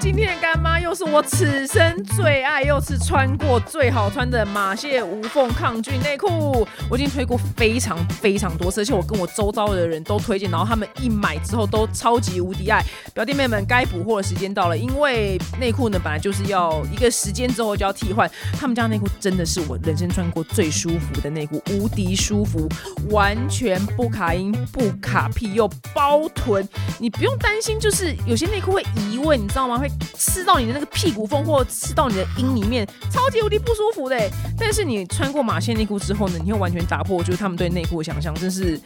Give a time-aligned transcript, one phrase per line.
[0.00, 6.66] 今天的干妈又是我此生最爱，又是穿过最好穿的马蟹无缝抗菌内裤。
[6.88, 12.82] 我已经推过非常非常多次，而且我跟我周遭的人都推荐，然后他们一买之后都超级无敌爱。
[13.12, 18.28] 表弟妹们，该补货的时间到了，因为内裤呢本来就是要一个时间之后就要替换。
[18.58, 22.66] 他们家内裤真的是我人生穿过最舒服的内裤，无敌舒服，
[23.10, 26.66] 完全不卡音、不卡屁又包臀，
[26.98, 29.76] 你不用担心，就是有些内裤会移位，你知道吗？
[29.76, 34.16] 会刺到你的那个屁股缝，或刺到你的阴里面，超级无敌不舒服的。
[34.58, 38.78] 但是你穿过马线内裤之后呢，你会完全打破就是他们对内裤的想象，真是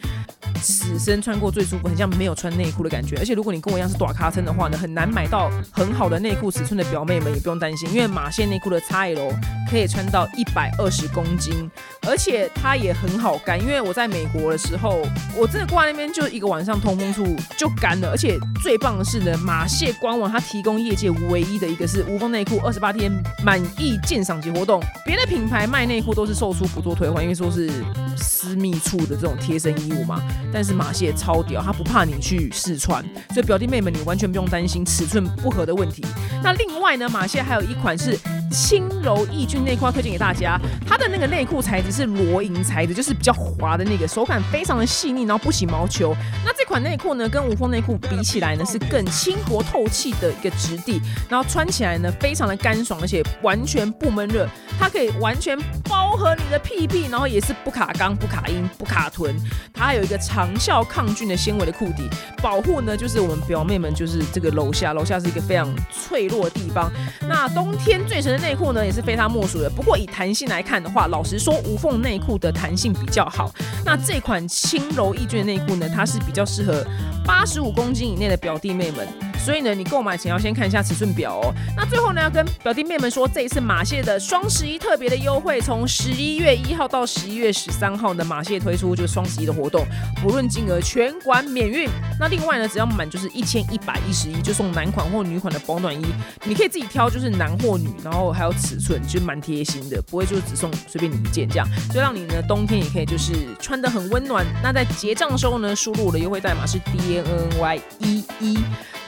[0.61, 3.17] 此生穿过最舒服，很像没有穿内裤的感觉。
[3.17, 9.33] 而且如果你跟我一样是短卡身的话呢，很难买到很好的内裤尺寸的表妹们也不用担心，因为马线内裤的 XL
[9.69, 11.69] 可以穿到一百二十公斤，
[12.07, 13.61] 而且它也很好干。
[13.61, 23.11] 因为我在美国的时候，我真的挂那边就一个晚上通风处就干了，而且最棒的是呢，马线官网它提供界唯一的一个是无缝内裤二十八天
[23.43, 24.81] 满意鉴赏级活动。
[25.05, 27.69] 别的品牌卖内裤都是售出不做退换，因为说是
[28.17, 30.21] 私密处的这种贴身衣物嘛。
[30.53, 36.03] 但是马蟹超屌，它不怕你去试穿，所以表弟妹们你完全不用担心尺寸不合的问题。
[36.43, 38.17] 那另外呢，马蟹还有一款是
[38.51, 46.15] 轻柔抑菌内裤推荐给大家，它的那个内裤材质是罗银材质，就是比较滑的那个，手感非常的细腻，然后不起毛球。
[46.45, 54.47] 那这款内裤呢，跟无缝内裤比起来呢，是更轻薄透气的一个质地，然后穿起来呢，非常的干爽，而且完全不闷热，
[54.79, 55.57] 它可以完全
[55.89, 59.35] 包合你的屁屁，然后也是不卡肛、不卡阴、不卡臀，
[59.73, 62.07] 它还有一个长效抗菌的纤维的裤底，
[62.41, 66.91] 保护呢，就是我们表妹们就是这个楼下，楼下是一个非常脆弱的地方。
[67.27, 69.69] 那冬天最神的内裤呢，也是非它莫属的。
[69.69, 73.51] 不过以弹性来看的话，老实说，无缝内裤的弹性比较好。
[73.83, 76.85] 那这款轻柔抑菌的内裤呢，它是比较适合
[77.25, 79.07] 八十五公斤以内的表弟妹们。
[79.45, 81.53] 所以呢，你购买前要先看一下尺寸表哦。
[81.77, 89.85] 那最后呢，要跟表弟妹们说，这一次马蟹的双十一特别的优惠，从十一月一号到十一月十三号呢，马蟹推出就是双十一的活动，
[90.19, 91.87] 不论金额全馆免运。
[92.19, 96.03] 那另外呢，只要满就是一千一百一十一，就送男款或女款的保暖衣，
[96.43, 104.43] 你可以自己挑，就是男或女，然后还有尺寸，就蛮贴心的，不会就只送随便你一件这样，所以让你呢冬天也可以就是穿的很温暖。
[104.63, 108.57] 那在结账的时候呢，输入我的优惠代码是 D N N Y 一一。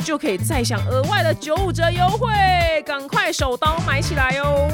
[0.05, 2.27] 就可以可以再享额外的九五折优惠，
[2.85, 4.69] 赶快手刀买起来哟！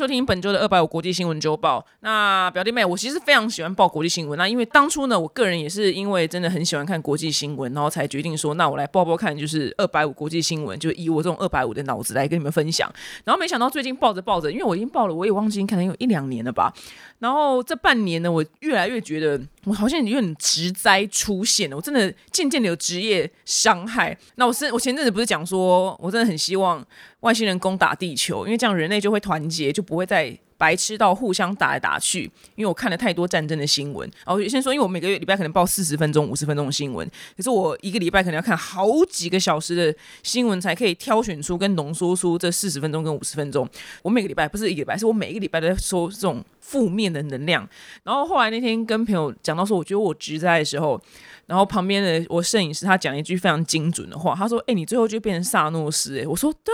[0.00, 1.84] 收听本周的二百五国际新闻周报。
[2.00, 4.38] 那表弟妹，我其实非常喜欢报国际新闻。
[4.38, 12.90] 那因为当初呢，我个人也是因为真的很喜欢看国际新闻，然后才决定说，那我来报报看，就是二百五国际新闻，就以我这种二百五的脑子来跟你们分享。
[13.24, 16.72] 然后没想到最近报着报着，因为我已经报了，我也忘记可能有一两年了吧。
[17.18, 24.16] 然后这半年呢，我越来越觉得我好像有点职灾出现了，我真的渐渐的有职业伤害。
[24.36, 26.82] 那我是我前阵子不是讲说，我真的很希望。
[27.20, 32.22] 外星人攻打地球，因为这样人类就会团结，就不会再白痴到互相打来打去。
[32.54, 43.68] 因为我看了太多战争的新闻，然后先说，因为我每个月礼拜可能报四十分钟、五十分钟的新闻，可是我一个礼拜可能要看好几个小时的新闻，才可以挑选出跟浓缩出这四十分钟跟五十分钟。
[44.02, 47.68] 我每个礼拜不是一个礼拜，是我每一个礼拜都在说这种负面的能量。
[48.04, 51.00] 然后后来那天跟朋友讲到说，我觉得我直在的时候。
[51.46, 56.72] 然后旁边的我摄影师他讲一句非常精准的话，他说：“哎，你最后就变成萨诺斯。”哎，我说：“对，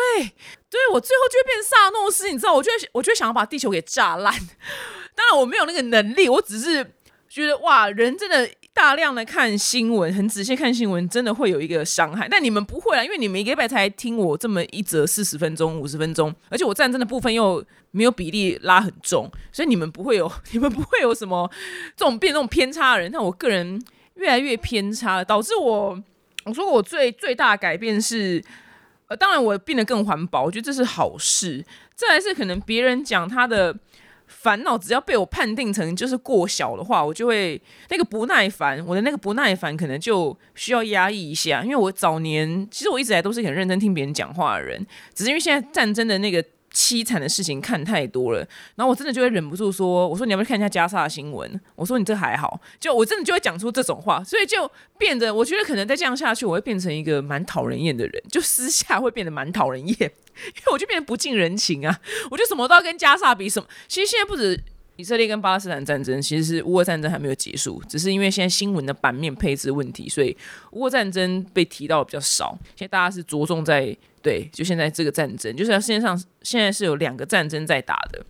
[0.69, 4.35] 对我最后就变萨诺斯。”你知道，我就我就想要把地球给炸烂。
[5.15, 6.93] 当然我没有那个能力，我只是
[7.27, 8.47] 觉得哇，人真的
[8.77, 12.29] 大量的看新闻，很仔细看新闻，真的会有一个伤害。
[12.31, 21.51] 但你们不会啊，因为你们一个礼拜才听我这么一则四十分钟、五十分钟，而且我战争的部分又没有比例拉很重，所以你们不会有， 你们不会有什么
[21.97, 23.11] 这种变这种偏差的人。
[23.11, 23.83] 但我个人。
[24.17, 26.03] 越来越偏差了，导致我
[26.47, 28.43] 我说我最最大的改变是，
[29.09, 31.63] 呃，当然我变得更环保，我觉得这是好事。
[31.95, 33.77] 再来是可能别人讲他的
[34.27, 41.63] 烦恼，只要被我判定成就是过小的话，我就会那个不耐烦，我的那个不耐烦可能就需要压抑一下。
[41.63, 46.45] 因为我早年其实我一直来都是很认真听别人讲话的人，只是因为现在战争的那个。
[46.77, 61.99] 凄惨的事情看太多了，然后我真的就会忍不住说：“我说你要不要看一下加沙的新闻？”我说你这还好，就我真的就会讲出这种话，所以就变得我觉得可能再这样下去，我会变成一个蛮讨人厌的人，就私下会变得蛮讨人厌， 因为我就变得不近人情啊，
[62.31, 63.67] 我就什么都要跟加沙比什么。
[63.89, 64.63] 其实现在不止
[64.97, 70.37] 以色列跟巴勒斯坦战争其实是乌俄战争还没有结束，只是因为现在新闻的版面配置问题，所以
[70.73, 72.59] 乌俄战争被提到比较少。
[72.75, 73.97] 现在大家是着重在
[74.27, 78.21] 对，就现在这个战争，就是世界上现在是有两个战争在打的。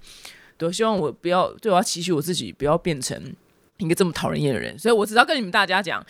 [0.58, 3.34] 对，希望我不要对我要期许我自己不要变成
[3.78, 6.04] 一个这么讨人厌的人，所以我只要跟你们大家讲，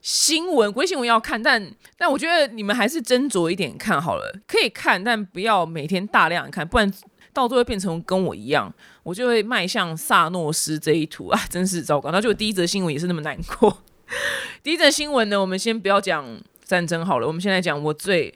[0.00, 6.92] 新闻微新闻要看，但但我觉得你们还是斟酌一点看好了，可以看，但不要每天大量看，不然。
[7.32, 8.72] 到最后变成跟我一样，
[9.02, 12.12] 我就会迈向萨诺斯这一途啊，真是糟糕。
[12.12, 13.82] 那就第一则新闻也是那么难过。
[14.62, 16.24] 第一则新闻呢，我们先不要讲
[16.64, 18.32] 战争好了，我们先来讲我最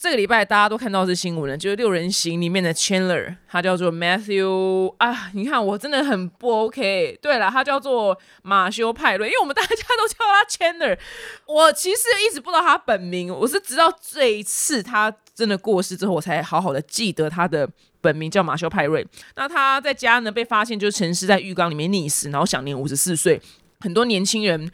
[0.00, 7.18] 这个礼拜大家都看到是新闻了，就是六人行里面的 Chandler，他叫做 Matthew 啊，你看我真的很不 OK。
[7.20, 10.98] 对了，他叫做马修派瑞，因为我们大家都叫他 Chandler。
[11.46, 17.68] 我其实一直不知道他本名，我是直到这一次他真的过世之后，我才好好的记得他的。
[18.02, 19.06] 本名叫马修派瑞，
[19.36, 23.38] 那他在家呢被发现就是沉尸在浴缸里面溺死，然后享年五十四岁。
[23.80, 24.70] 很多年轻人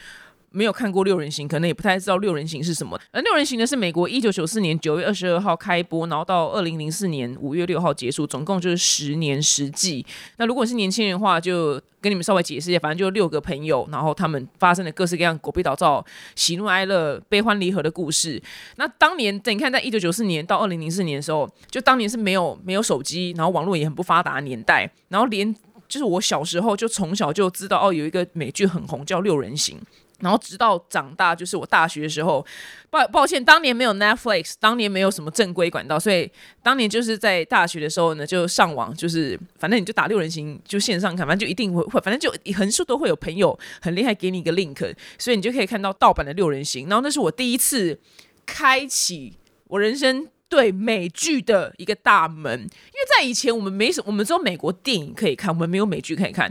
[0.50, 2.98] 没有看过六人行，可能也不太知道六人行是什么。
[3.12, 10.04] 而六人行呢是美国一九九四年九月二十二号开播，然后到二零零四年五月六号结束，总共就是十年十季。
[10.38, 16.04] 那如果是年轻人的话，就跟你们稍微解释一下，反正就六个朋友，然后他们发生了各式各样狗屁倒灶、
[16.34, 18.42] 喜怒哀乐、悲欢离合的故事。
[18.76, 25.54] 那当年，等你看，在一九九四年到二零零四年的时候，就当年是没有没有手机，然后网络也很不发达的年代，然后连
[25.88, 29.76] 就是我小时候就从小就知道哦，有一个美剧很红，叫《六人行》。
[30.20, 32.44] 然后直到长大，就是我大学的时候，
[32.88, 36.30] 抱抱歉，当年没有 Netflix，当年没有什么正规管道，所以
[36.62, 46.88] 当年就是在大学的时候呢，就上网，就是反正你就打六人行，就线上看，反正就一定会会，反正就横竖都会有朋友很厉害给你一个 link，所以你就可以看到盗版的六人行。
[46.88, 47.98] 然后那是我第一次
[48.46, 49.34] 开启
[49.68, 56.50] 我人生对美剧的一个大门，因为在以前我们没什么，我们只有美国电影可以看，我们没有美剧可以看。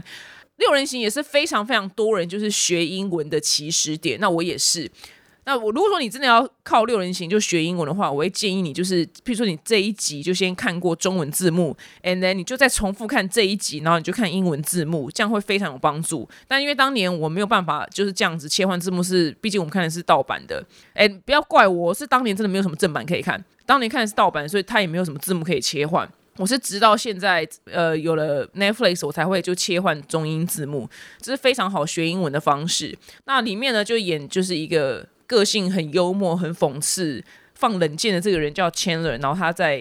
[0.56, 4.90] 六人行也是非常非常多人就是学英文的起始点，那我也是。
[5.48, 16.28] 那我如果说你真的要靠六人行就学英文的话，我会建议你就是，譬如说你这一集就先看过中文字幕，and then 你就再重复看这一集，然后你就看英文字幕，这样会非常有帮助。
[16.48, 20.64] 但因为当年我没有办法就是这样子切换字幕，是毕竟我们看的是盗版的。
[20.94, 26.10] 哎，不要怪我，是当年真的没有什么正版可以看，当年看的是盗版，所以它也没有什么字幕可以切换。
[26.38, 30.88] 我是直到现在，呃，有了 Netflix，我才会就切换中英字幕，
[31.20, 32.96] 这是非常好学英文的方式。
[33.24, 37.24] 那里面呢，就演就是一个个性很幽默、很讽刺、
[37.54, 39.80] 放冷箭的这个人叫 Chandler，然后他在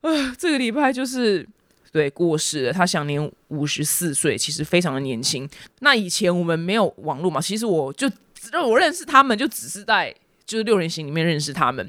[0.00, 1.46] 啊这个礼拜就是
[1.92, 5.48] 对过世了，他享年五十四岁，其实非常的年轻。
[5.78, 8.10] 那以前我们没有网络嘛，其实我就
[8.66, 10.12] 我认识他们，就只是在
[10.44, 11.88] 就是六人行里面认识他们，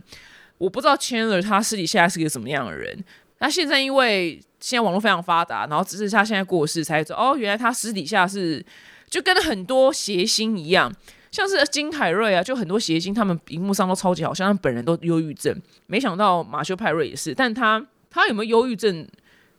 [0.60, 3.04] 我不知道 Chandler 他私底下是个什么样的人。
[3.39, 8.65] 那现在因为现在网络非常发达，然后只是他现在过世才知道哦，原来他私底下是
[9.09, 10.91] 就跟很多谐星一样，
[11.31, 15.55] 像是金凯瑞啊，就很多谐星他们荧幕上都超级好，像他本人都忧郁症。
[15.87, 19.07] 没想到马修派瑞也是，但他他有没有忧郁症？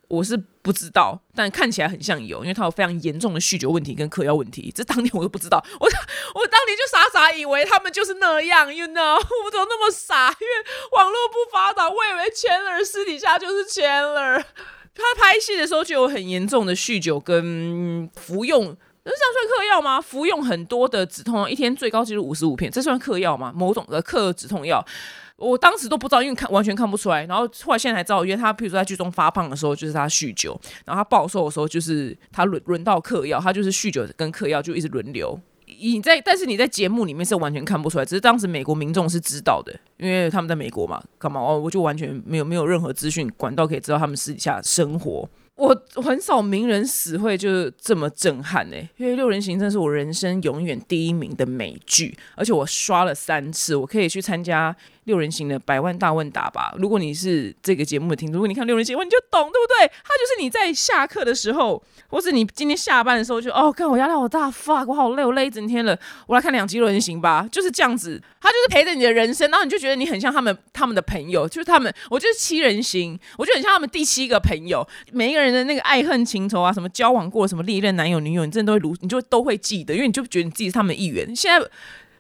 [0.09, 4.73] 我是不知道，但看起来很像有，因为他有非常严重的酗酒问题跟嗑药问题。
[4.75, 5.87] 这当年我都不知道，我
[6.35, 9.15] 我当年就傻傻以为他们就是那样，you know，
[9.45, 10.29] 我怎么那么傻？
[10.29, 14.45] 因为网络不发达，我以为圈儿私底下就是圈儿。
[14.95, 20.01] 他拍戏的时候就有很严重的酗酒跟服用，那这样算嗑药吗？
[20.01, 23.53] 服用很多的止痛药，一天最高纪录五十五片，这算嗑药吗？
[23.55, 24.83] 某种的嗑止痛药。
[25.37, 27.27] 我当时都不知道，因为看完全看不出来。
[27.27, 35.39] 然后后来现在才知道，因为他，譬如说在剧中发胖的时候，就是他酗酒；然后他暴瘦的时候，就是他轮轮到嗑药，他就是酗酒跟嗑药就一直轮流。
[35.79, 41.59] 你在，但是你在节目里面是完全看不出来，只是当时美国民众是知道的，因为他们在美国嘛，干嘛哦？
[41.59, 45.29] 我就完全没有没有任何资讯管道可以知道他们私底下生活。
[45.57, 54.75] 我很少名人死会就是这么震撼哎，因为《六人行》真是我人生永远第一名的美剧，而且我刷了三次，我可以去参加。
[55.07, 56.73] 六人行的百万大问答吧。
[56.79, 59.89] 如果你是这个节目的听众，如果你看六人行，你就懂，对不对？
[60.05, 64.53] 他就是你在下课的时候，或是你今天下班的时候，就哦，看我压力好大
[64.87, 67.49] 我好累，我累一整天了，我来看两集六人行吧。
[67.51, 71.93] 就是这样子，他就是陪着你的人生，然后你就觉得你很像他们，他们的朋友，就是他们。
[72.11, 74.87] 我就是七人行，我就很像他们第七个朋友。
[75.13, 81.35] 每一个人的那个爱恨情仇啊，什么交往过什么历任男友女友，你真的都会如，你就都会记得，因为你就觉得你自己是他们的一员。
[81.35, 81.65] 现在。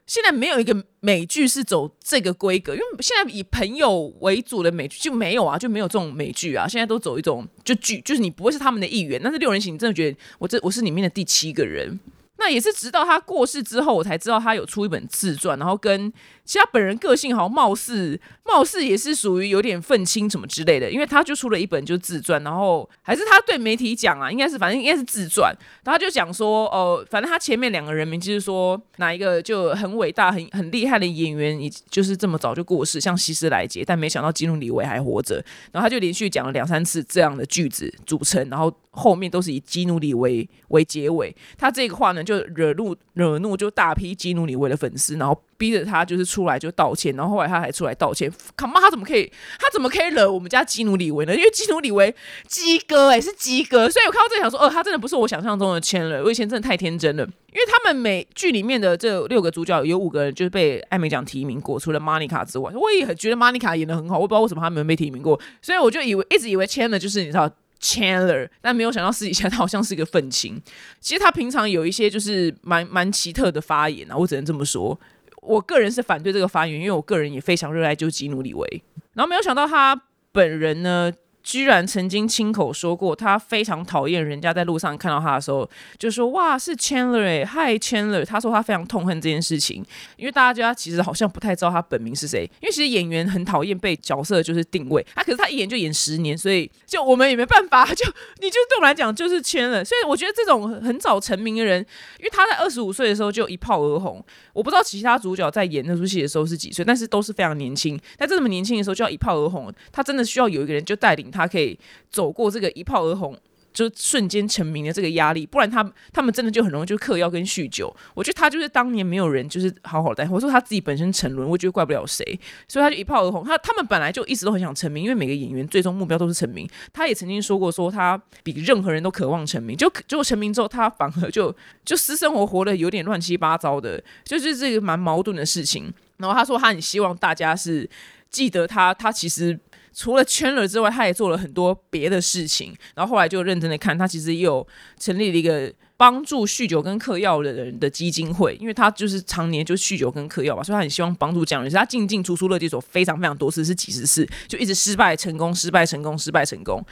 [0.06, 6.66] 现在没有一个美剧是走这个规格，因为现在以朋友为主的美剧就没有啊，就没有这种美剧啊。
[6.68, 9.20] 现在都走一种就剧，就是你不会是他们的一员。
[9.22, 11.98] 但是六人行，你真的觉得我这我是里面的第七个人。
[12.38, 16.12] 那也是直到他过世之后，我才知道他有出一本自传，然后跟
[16.46, 25.52] 其实他本人个性好像貌似貌似也是属于有点愤青什么之类的，因为他就出了一本就自传，然后还是他对媒体讲啊，应该是反正应该是自传，
[25.84, 45.42] 然后他就讲说哦，反正他前面两个人名就是说哪一个就很伟大、很很厉害的演员，已就是这么早就过世，像希斯莱杰，但没想到基努里维还活着，然后他就连续讲了两三次这样的句子组成，然后后面都是以基努里维为结尾，他这个话呢就惹怒惹怒就大批基努里维的粉丝，然后。
[45.56, 48.30] 逼着他就是出来就道歉，然后后来他还出来道歉。
[48.54, 49.30] 靠妈，他怎么可以？
[49.58, 51.34] 他怎么可以惹我们家基努里维呢？
[51.34, 52.14] 因为基努里维
[52.46, 56.22] 鸡哥哎，是鸡哥，所以我看到这想说，哦，他真的不是我想象中的签了。
[56.22, 67.50] 我以前真的太天真了，因为他们每剧里面的这六个主角有五个人就是被艾美奖提名过，除了玛妮卡之外，我也很觉得玛妮卡演的很好，我不知道为什么他没有被提名过，所以我就以为一直以为签了就是你知道。
[67.78, 70.60] Chandler，但没有想到私底下他好像是一个愤青。
[70.98, 74.98] 其实他平常有一些就是蛮蛮奇特的发言啊，我只能这么说。
[75.46, 78.82] 我个人是反对这个发言，因为我个人也非常热爱就基努里维。
[79.14, 80.00] 然后没有想到他
[80.32, 81.12] 本人呢。
[81.46, 88.24] 居然曾经亲口说过，他非常讨厌人家在路上看到他的时候，就说哇是 Chandler，嗨 Chandler。
[88.24, 89.86] 他说他非常痛恨这件事情，
[90.16, 92.50] 因为大家其实好像不太知道他本名是谁。
[92.60, 98.04] 因为其实演员很讨厌被角色就是定位，他可是他一演就演十年，所以就我们也没办法，就
[98.40, 99.84] 你就对我们来讲就是 Chandler。
[99.84, 101.80] 所以我觉得这种很早成名的人，
[102.18, 104.20] 因为他在二十五岁的时候就一炮而红。
[104.52, 107.96] 我不知道其他主角在演那出戏的时候是几岁，但是都是非常年轻。
[108.18, 111.30] 在这么年轻的时候就要一炮而红，他真的需要有一个人就带领。
[111.37, 111.78] 他可以
[112.11, 113.37] 走过这个一炮而红，
[113.73, 117.95] 就瞬间成名的这个压力，不然他他们真的就很容易就嗑药跟酗酒。
[118.14, 122.25] 我觉得他就是当年没有人就是好好带，我说他自己本身沉沦，我觉得怪不了谁，
[122.66, 123.45] 所以他就一炮而红。
[123.45, 126.66] 他他们本来就一直都很想成名，因为每个演员最终目标都是成名。
[126.90, 135.93] 他也曾经说过，说他比任何人都渴望成名，就结果成名之后，他反而就就私生活活的有点乱七八糟的，就是这个蛮矛盾的事情。
[136.16, 137.87] 然后他说他很希望大家是
[138.31, 139.61] 记得他，他其实。
[139.96, 142.76] 除了圈了之外，他也做了很多别的事情。
[142.94, 144.64] 然后后来就认真的看，他其实也有
[145.00, 151.72] 成立了一个帮助酗酒跟嗑药的人的基金会，因为他就是常年就酗酒跟嗑药吧，所以他很希望帮助这样人。
[151.72, 156.84] 他进进出出乐基所非常非常多次，是几十次，就一直失败成功，失败成功，失败成功。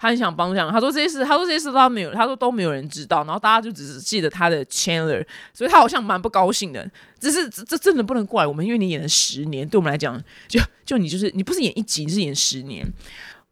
[0.00, 6.90] 他很想帮这样，他说这些事，他说这些事都没有，他说都没有人知道，然后大家就只是记得他的 Chandler，所以他好像蛮不高兴的。
[7.20, 12.90] 只是这这真的不能怪我们，因为你演了十年，对我们来讲，就就你就是你不是演一集，你是演十年。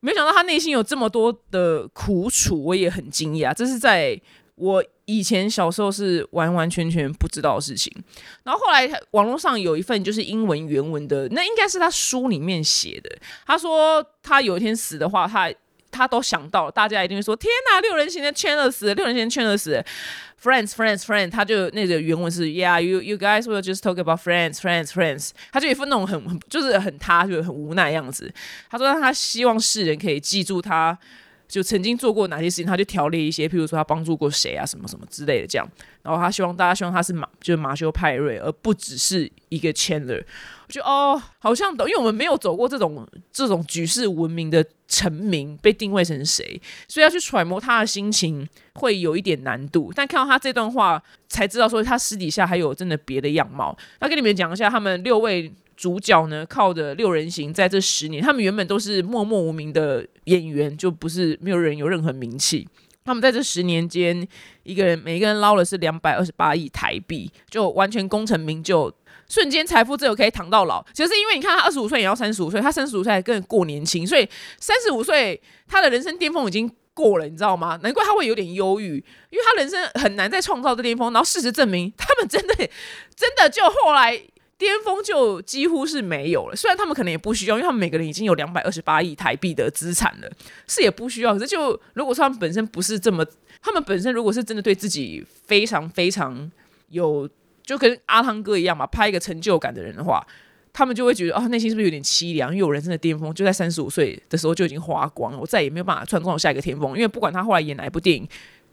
[0.01, 3.53] 没有想到他内心有这么多的苦楚，我也很惊讶。
[3.53, 4.19] 这是在
[4.55, 7.93] 我以前小时候是完完全全不知道的事情。
[8.45, 13.19] 然后后来网络上有一份就是英文原文的，那应该是他书里面写的。
[13.45, 15.53] 他说他有一天死的话，他。
[15.91, 19.85] 他都想到，大家一定会说：“天哪，六人行的圈了死，六人行圈了死。”
[20.41, 25.31] Friends, friends, friends，他就那个原文是 Yeah, you you guys will just talk about friends, friends, friends。
[25.51, 28.33] 他就一副那种很很就是很他就很无奈样子。
[28.71, 30.97] 他说他希望世人可以记住他。
[31.49, 35.67] 就曾经做过哪些事情，他就条列一些，譬如说他帮助过谁啊，什么什么之类的这样。
[36.03, 40.23] 然后他希望大家希望他是马，就是马修派瑞，而不只是一个 Chandler。
[40.67, 49.91] 我觉得哦，好像懂，因为我们没有走过这种这种举世闻名的成名，被定位成谁，所以要去揣摩他的心情会有一点难度。
[49.95, 53.77] 但看到他这段话，才知道说他私底下还有真的别的样貌。
[54.01, 55.51] 那跟你们讲一下，他们六位。
[55.79, 62.67] 主角呢，靠着六人行，在这十年，他们原本都是默默无名的演员，就不是没有人有任何名气。
[63.05, 64.27] 他们在这十年间，
[64.65, 68.93] 一个人每一个人捞了是两百二十八亿台币，就完全功成名就，
[69.29, 70.85] 瞬间财富自由，可以躺到老。
[70.93, 77.79] 其实是因为你看，他二十五岁也要三十五岁，他三十五岁还更过年轻，所以三十五岁他的人生巅峰已经过了，你知道吗？
[77.85, 78.97] 难怪他会有点忧郁，
[79.31, 81.13] 因为他人生很难再创造这巅峰。
[81.13, 82.55] 然后事实证明，他们真的
[83.15, 84.21] 真的就后来。
[84.59, 90.29] 巅峰就几乎是没有了，虽然他们可能也不需要，因为他们每个人已经有两百二十八亿台币的资产了，
[90.67, 91.33] 是也不需要。
[91.33, 93.25] 可是就如果说他们本身不是这么，
[93.63, 96.51] 他们本身如果是真的对自己非常非常
[96.89, 97.29] 有，
[97.63, 100.27] 就跟阿汤哥一样嘛，拍一个成就感的人的话，
[100.73, 102.51] 他们就会觉得啊，内心是不是有点凄凉？
[102.51, 106.97] 因为有人生的巅峰就在三十五岁的时候就已经花光了，我再也没有办法创造下一个巅峰。
[106.97, 108.29] 因为不管他后来演哪一部电影。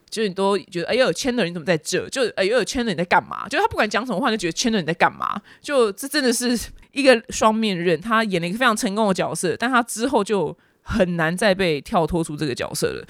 [0.10, 2.08] 就你都觉得哎呦，圈的人怎么在这？
[2.10, 3.48] 就哎呦，圈的人在干嘛？
[3.50, 5.42] 就他不管讲什么话，就觉得圈的人在干嘛？
[5.62, 6.58] 就这真的是
[6.92, 8.00] 一个双面刃。
[8.00, 13.06] 他演了一个非常成功的角色，但他之后就很难再被跳脱出这个角色了。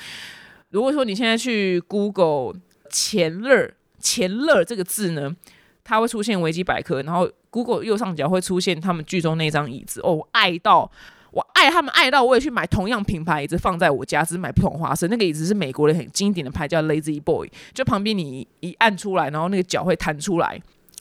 [0.70, 2.60] 如果说你现在去 Google“
[2.90, 5.36] 钱乐”“钱乐”这个字呢，
[5.84, 10.92] 它会出现维基百科，然后 Google 右上角会出现他们剧中那张椅子哦，爱到。
[11.36, 15.06] 我爱他们爱到我也去买同样品牌椅子放在我家，只是买不同花色。
[15.10, 17.52] 那个椅子是美国的很经典的牌，叫 Lazy Boy。
[17.74, 20.58] 就旁边你一按出来，然后那个脚会弹出来，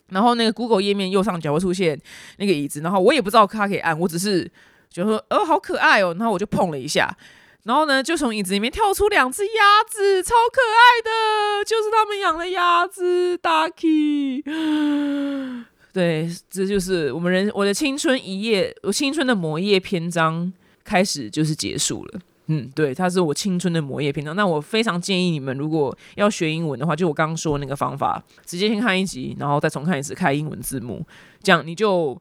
[0.08, 1.96] 然后那个 Google 页面右上角会出现
[2.38, 4.50] 那个椅子，然后我也不知道它可以按，我只是
[4.90, 7.16] 觉得说，哦，好可爱哦，然后我就碰了一下，
[7.62, 14.42] 然后呢，就从椅子里面跳出两只鸭子，超可爱的，就是他们养的鸭子，Ducky。
[15.94, 22.20] 对，这就是我们人我的青春一页，我青春的魔页篇章开始就是结束了。
[22.48, 24.34] 嗯，对，它是我青春的魔页篇章。
[24.34, 31.06] 那我非常建议你们，如果要学英文的话，就我刚刚说的那个方法，直接先看一集，然后再重看一次，开英文字幕，
[31.44, 32.20] 这样你就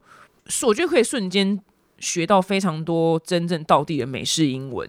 [0.68, 1.60] 我觉得可以瞬间
[1.98, 4.88] 学到非常多真正到地的美式英文。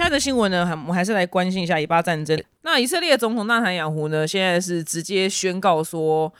[0.00, 2.42] 下一则新闻呢，还我们还是来关心一下以巴战争。
[2.62, 6.32] 那以色列总统纳坦雅胡呢，现在是直接宣告说，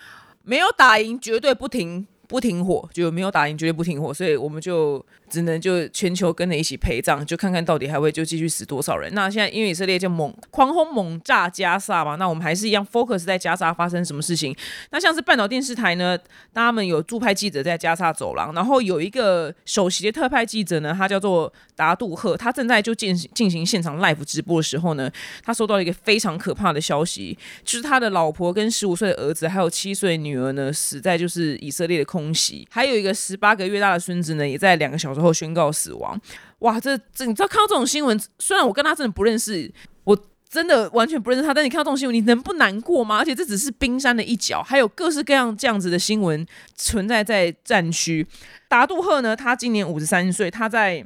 [0.45, 2.07] 没有打赢，绝对不停。
[2.31, 5.05] 不停火就没有打赢，绝对不停火，所以我们就。
[5.31, 9.15] 只能就全球跟着一起陪葬，就看看到底还会就继续死多少人。
[9.15, 14.53] 那现在因为以色列就猛狂轰猛炸加沙嘛，那我们还是一样 focus 在加沙发生什么事情。
[14.91, 16.19] 那像是半岛电视台呢，
[16.53, 25.09] 他们有驻派记者在加沙走廊，然后有一个首席的特派记者呢，他叫做达杜赫，他正在就进行进行现场 live 直播的时候呢，
[25.45, 35.21] 他收到了一个非常可怕的消息，就是他的老婆跟十五岁的儿子还有七岁女儿呢，死在就是以色列的空东西，还有一个十八个月大的孙子呢，也在两个小时。
[35.21, 36.19] 后宣告死亡，
[36.61, 36.81] 哇！
[36.81, 39.71] 这这你知道看到这种新闻，虽然我跟他真的不认识，
[40.05, 43.19] 我真的完全不认识他，但你看到这种新闻，你能不难过吗？
[43.19, 48.27] 而且这只是冰山的一角，还有各式各样这样子的新闻存在在战区。
[48.67, 51.05] 达杜赫呢，他今年五十三岁，他在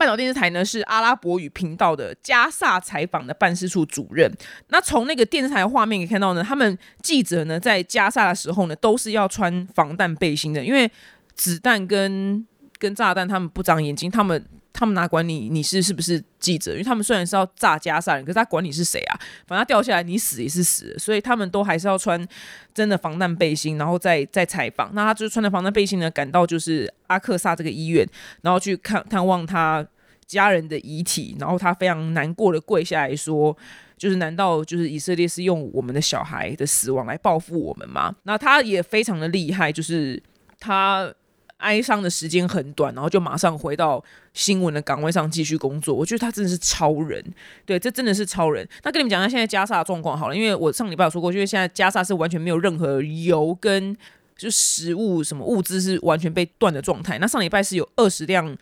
[0.00, 4.32] 半岛电视台呢是阿拉伯语频道的加萨采访的办事处主任。
[4.68, 10.90] 那从那个电视台画面可以看到呢，他们记者呢在加萨的时候呢，都是要穿防弹背心的，因为
[11.34, 12.46] 子弹跟
[12.78, 16.72] 跟炸弹，他们不长眼睛，他们他们哪管你你是是不是记者？
[16.72, 19.20] 因为他们虽然是要炸加沙人，可是他管你是谁啊？
[19.46, 22.26] 反正掉下来你死也是死，所以他们都还是要穿
[22.72, 24.90] 真的防弹背心，然后再再采访。
[24.94, 28.08] 那他就穿着防弹背心呢，赶到就是阿克萨这个医院，
[28.42, 29.86] 然后去看探望他
[30.26, 33.56] 家人的遗体，然后他非常难过的跪下来说
[33.98, 40.22] ：“就是难道就是以色列是用我们的小孩的死亡来报复我们吗？”那他也非常的厉害，就是
[40.58, 41.12] 他。
[41.60, 44.02] 哀伤的时间很短，然后就马上回到
[44.34, 45.94] 新闻的岗位上继续工作。
[45.94, 47.24] 我觉得他真的是超人，
[47.64, 48.68] 对，这真的是超人。
[48.82, 53.96] 那跟你们讲一下现在加沙的状况好了，因为我上礼拜有说过，因为现在加沙是完全没有任何油跟
[54.36, 57.18] 就食物什么物资是完全被断的状态。
[57.18, 58.56] 那上礼拜是有二十辆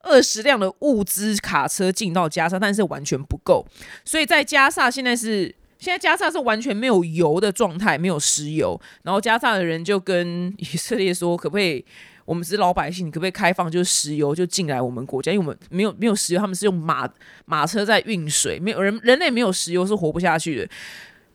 [0.00, 3.64] 二十辆的物资卡车进到加沙，但是完全不够。
[4.04, 8.78] 所以在加沙现在是现在加沙是完全没有油的状态，没有石油。
[9.04, 11.84] 然后加沙的人就跟以色列说，可不可以？
[12.24, 15.32] 我们是老百姓，你可不可以开放，就是石油就进来我们国家？
[15.32, 17.08] 因为我们没有没有石油，他们是用马
[17.44, 20.68] 马车在运水，没有人人类没有石油是活不下去的。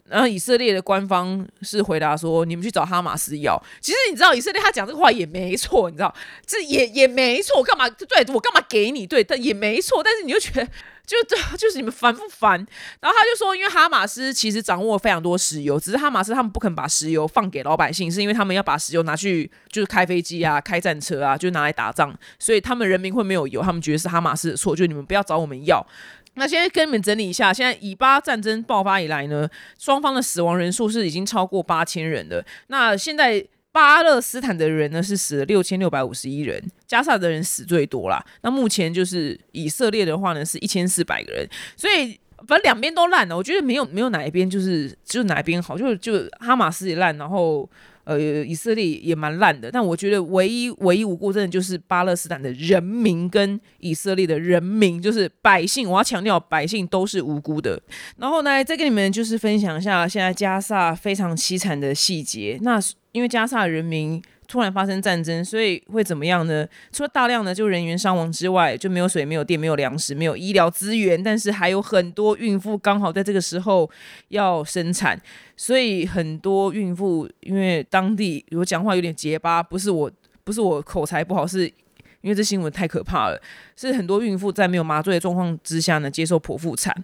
[0.09, 6.13] 然后以色列的官方是回答说：“你们去找哈马斯要。”其实你知道以色列他讲这个话也没错，你知道
[6.45, 7.89] 这也也没错，干嘛？
[7.89, 9.05] 对我干嘛给你？
[9.05, 10.01] 对，但也没错。
[10.01, 10.67] 但是你就觉得。
[11.07, 12.51] 就这就是你们烦不烦？
[12.99, 25.83] 然后他就说，因为哈马斯其实掌握非常多石油，只是哈马斯他们不肯把石油放给老百姓，是因为他们要把石油拿去就是开飞机啊、开战车啊，就拿来打仗，所以他们人民会没有油，他们觉得是哈马斯的错，就你们不要找我们要。
[26.35, 32.45] 那现在跟你们整理一下，现在以巴战争爆发以来呢，双方的死亡人数是已经超过八千人的。
[32.67, 33.47] 那现在。
[33.77, 38.25] 巴勒斯坦的人呢是死了六千六百五十一人，加沙的人死最多啦。
[38.41, 43.37] 那目前就是以色列的话呢是一千四百个人，所以反正两边都烂了。
[43.37, 47.69] 我觉得没有没有哪一边就是就哪一边好，就就哈马斯也烂，然后。
[48.07, 55.89] 呃，以色列也蛮烂的，但我觉得唯一唯一无辜真的就是巴勒斯坦的人民跟以色列的人民，就是百姓。
[55.89, 57.77] 我要强调，百姓都是无辜的。
[58.15, 62.57] 然后呢，再跟你们就是分享一下现在加萨非常凄惨的细节。
[62.61, 62.79] 那
[63.17, 64.21] 因为加萨人民。
[64.49, 66.65] 突然发生战争，所以会怎么样呢？
[66.93, 73.91] 除了大量的就人员伤亡之外，就没有水、没有电、没有粮食、没有医疗资源，但是还有很多孕妇刚好在这个时候
[74.29, 75.21] 要生产，
[75.57, 80.09] 所以很多孕妇因为当地我讲话有点结巴，不是我
[80.45, 81.67] 不是我口才不好，是
[82.21, 83.37] 因为这新闻太可怕了，
[83.75, 86.95] 是很多孕妇在没有麻醉的状况之下呢接受剖腹产，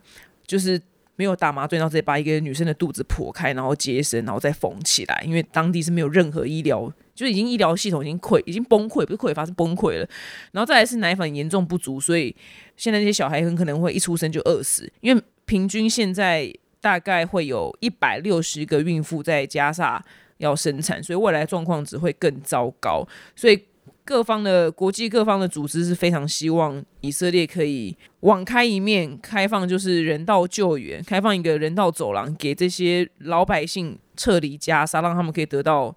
[0.47, 0.81] 就是。
[1.15, 5.23] 没有打麻醉，然后直接把一个女生的肚子剖开，然后接生，然后再缝起来。
[5.25, 10.09] 因为当地是没有任何医疗，就已经医疗系统已经溃，已经崩溃，不是溃发，是崩溃了。
[10.51, 12.35] 然后再来是奶粉严重不足，所以
[12.75, 14.91] 现在这些小孩很可能会一出生就饿死。
[15.01, 20.03] 因为平均现在大概会有一百六十个孕妇在加沙
[20.37, 23.07] 要生产，所以未来状况只会更糟糕。
[23.35, 23.63] 所以
[24.05, 35.95] 各方的国际各方的组织是非常希望以色列可以网开一面，开放就是人道救援，开放一个人道走廊给这些老百姓撤离加沙，让他们可以得到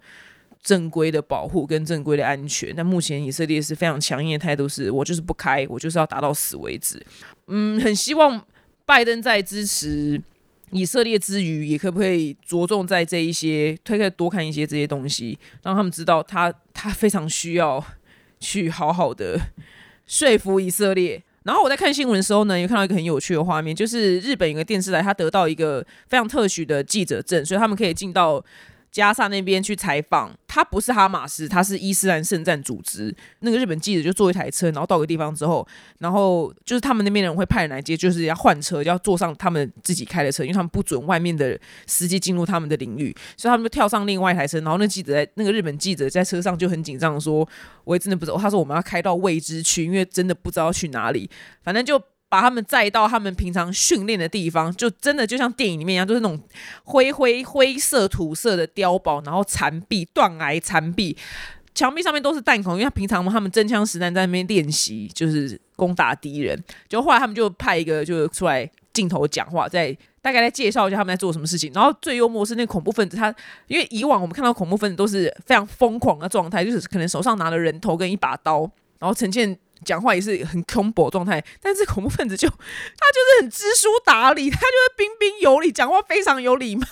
[0.63, 2.73] 正规的保护跟正规的安全。
[2.77, 7.05] 但目前以色列是非常强硬的态度，是我就是不开，我就是要打到死为止。
[7.49, 8.41] 嗯，很希望
[8.85, 10.23] 拜登在支持。
[10.73, 17.83] 以色列之余，也可不可以着重在这一些，推开多看一些这些东西，让他们知道他他非常需要
[18.41, 19.41] 去好好的
[20.07, 21.23] 说服以色列。
[21.45, 28.45] 然后我在看新闻的时候呢，也看到一个很有趣的画面，就是日本一个电视台，他得到一个非常特许的记者证，所以他们可以进到。
[28.97, 33.15] 加萨那边去采访，他不是哈马斯，他是伊斯兰圣战组织。
[33.41, 44.59] 那个日本记者就坐一台车，然后到个地方之后，然后就是他们那边人会派人来接，就是要换车，要坐上他们自己开的车，因为他们不准外面的司机进入他们的领域，所以他们就跳上另外一台车。
[44.61, 47.47] 然后那记者在那个日本记者在车上就很紧张，说
[47.85, 51.29] ：“我也真的不知道。”他说：“我们要开到未知区，因为真的不知道去哪里。”
[51.63, 52.03] 反正就。
[52.37, 56.39] 把他们载到他们平常训练的地方，就真的就像电影里面一样，就是那种
[56.85, 61.17] 灰灰灰色土色的碉堡，然后残壁断崖残壁，
[61.75, 66.63] 墙壁上面都是弹孔，因为他平常他们真枪实弹在那边练习，就是攻打敌人。
[66.91, 71.73] 就后来他们就派一个就出来镜头讲话，在大概来介绍一下他们在做什么事情。
[71.73, 73.35] 然后最幽默是那恐怖分子，他
[73.67, 79.59] 因为以往我们看到恐怖分子都是非常疯狂的状态，就是可能手上拿了人头跟一把刀，然后陈建。
[79.85, 86.85] 讲话也是很恐怖状态，但是恐怖分子就他就是很知书达理，他就是彬彬有礼，讲话非常有礼貌，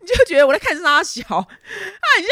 [0.00, 2.30] 你就觉得我在看他小，他很像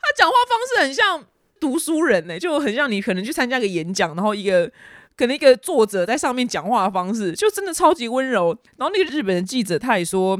[0.00, 1.24] 他讲话方式很像
[1.60, 4.68] 读书人呢，就很像你可能去参加个演讲，然后一个
[5.16, 8.48] 可能一个作者在上面讲话的方式，就真的超级温柔。
[8.78, 10.36] 然后那个日本的记者他也说，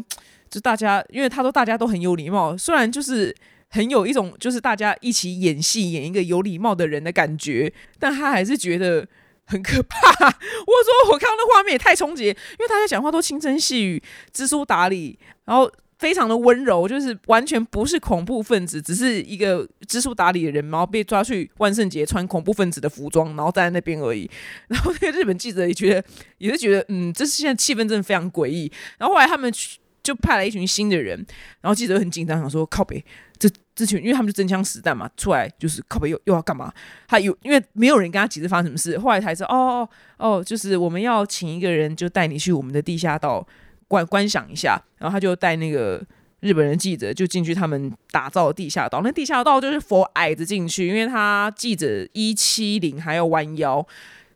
[0.50, 3.32] 就大家因为他说大家都很有礼貌，虽然就是。
[3.70, 9.06] 很有一种就是大家一起演戏，演一个有礼貌的人的感觉，但他还是觉得
[9.46, 10.08] 很可怕。
[10.10, 14.02] 我说我看到那画面也太冲击，因为大家讲话都轻声细语、
[14.32, 24.28] 知书达理，然后非常的温柔，就是完全不是恐怖分子，只是一个知书达理的人，然后被抓去万圣节穿恐怖分子的服装，然后站在那边而已。
[24.68, 26.04] 然后那个日本记者也觉得，
[26.38, 28.72] 也是觉得，嗯，这是现在气氛真的非常诡异。
[28.98, 31.16] 然后后来他们去就派了一群新的人，
[31.60, 33.04] 然后记者很紧张，想说靠北。
[33.38, 36.70] 这这群，因为他们就真枪实弹嘛，出来就是靠北又又要干嘛？
[37.08, 43.46] 他有因为没有人跟他解释发生什么事，后来才知道哦哦哦，就是我们要请一个人就带你去我们的地下道
[43.88, 46.04] 观观赏一下，然后他就带那个
[46.40, 53.86] 日本人记者就进去他们打造的地下道，那地下道就是佛矮子进去，因为他记者一七零还要弯腰，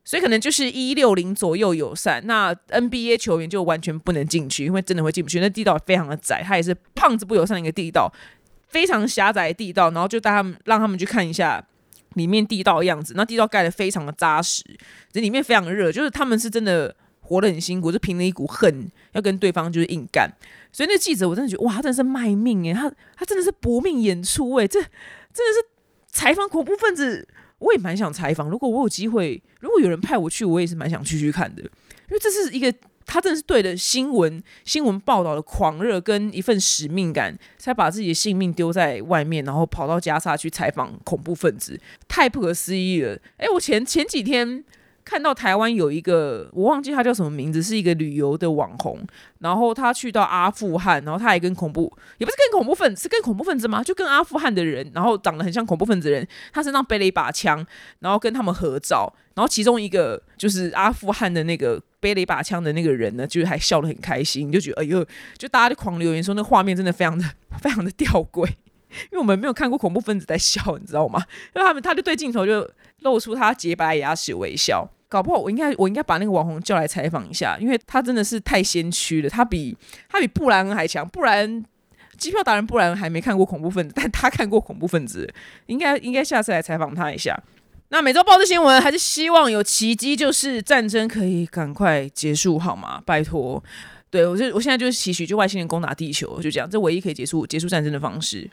[0.05, 2.23] 所以可能就是一六零左右友善。
[2.27, 8.12] 那 NBA 球员就完全不能进去，因为真的会进不去，那地道非常的窄，他也是胖子不友善的一个地道。
[8.69, 11.64] 非常狭窄的地道，然后就带他们，让他们去看一下
[12.14, 13.14] 里面地道的样子。
[13.17, 14.64] 那地道盖的非常的扎实，
[15.12, 20.29] 这里面非常热，就是他们是真的活得很辛苦，就凭着一股恨要跟对方就是硬干。
[20.73, 25.69] 所以那记者我真的觉得，哇，他真的是卖命诶，他他真的是搏命演出诶，这真的是
[26.09, 27.29] 采访恐怖分子，
[27.64, 28.48] 我也蛮想采访。
[28.48, 32.72] 如果我有机会，如果有人派我去，我也是蛮想去去看的，因为这是一个。
[33.07, 43.14] 他真的是对的新闻新闻报道的狂热跟一份使命感，才把自己的性命丢在外面，然后跑到加沙去采访恐怖分子，太不可思议了！
[43.37, 44.64] 哎，我前前几天。
[45.05, 48.99] 看到台湾有一个，我忘记他叫什么名字，是一个旅游的网红。
[49.40, 53.83] 然后他去到阿富汗，然后他还跟恐怖，也不是跟恐怖分子，是跟恐怖分子吗？
[53.85, 57.64] 就跟阿富汗的人，然后长得很像恐怖分子的人，他身上背了一把枪，
[57.99, 59.12] 然后跟他们合照。
[59.35, 65.05] 然后其中一个就是阿富汗的那个背了一把枪的那个人呢，就是还笑得很开心，就觉得哎呦，
[65.37, 67.25] 就大家就狂留言说那画面真的非常的
[67.59, 68.49] 非常的吊诡，
[69.04, 71.22] 因为我们没有看过恐怖分子在笑，你知道吗？
[71.54, 72.68] 因为他们他就对镜头就。
[73.00, 79.76] 露出他洁白牙齿微笑，搞不好我应该我应该把那个网红叫来采访一下，因为他真的是太先驱了，他比
[80.09, 81.07] 他比布兰恩还强。
[81.07, 81.62] 不然
[82.16, 85.30] 机票达人布兰恩还没看过恐怖分子，但他看过恐怖分子，
[85.66, 87.38] 应该应该下次来采访他一下。
[87.90, 93.02] 那每周报的新闻还是希望有奇迹，就是战争可以赶快结束，好吗？
[93.04, 93.62] 拜托，
[94.14, 98.48] 对我就我现在就是期许，就外星人攻打地球，就这样，这唯一可以结束结束战争的方式。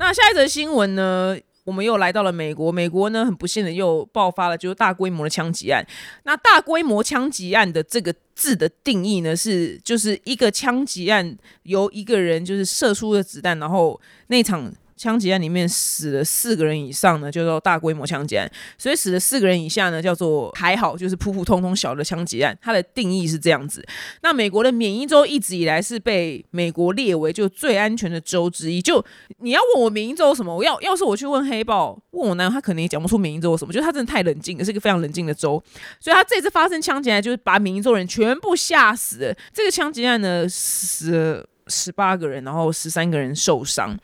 [0.00, 1.38] 那下一则新闻呢？
[1.62, 2.72] 我们又来到了美国。
[2.72, 5.86] 美国呢，很不幸的又爆发了就是大规模的枪击案。
[6.24, 22.58] 那大规模枪击案的这个字的定义呢，是就是一个枪击案由一个人就是射出的子弹，然后那场枪击案里面死了四个人以上呢，叫做大规模枪击案；所以死了四个人以下呢，叫做还好，就是普普通通小的枪击案。
[22.60, 23.86] 它的定义是这样子。
[24.22, 28.82] 那美国的缅因州一直以来是被美国列为就最安全的州之一。
[28.82, 29.02] 就
[29.38, 35.62] 你要问我缅因州什么，我要要是我去问黑豹，问我男友，他可能也讲不出缅因州什么，就是他真的太冷静，是一个非常冷静的州。
[36.00, 39.36] 所以他这次发生枪击案，就是把缅因州人全部吓死了。
[39.54, 43.96] 这个枪击案呢，死了十八个人，然后十三个人受伤。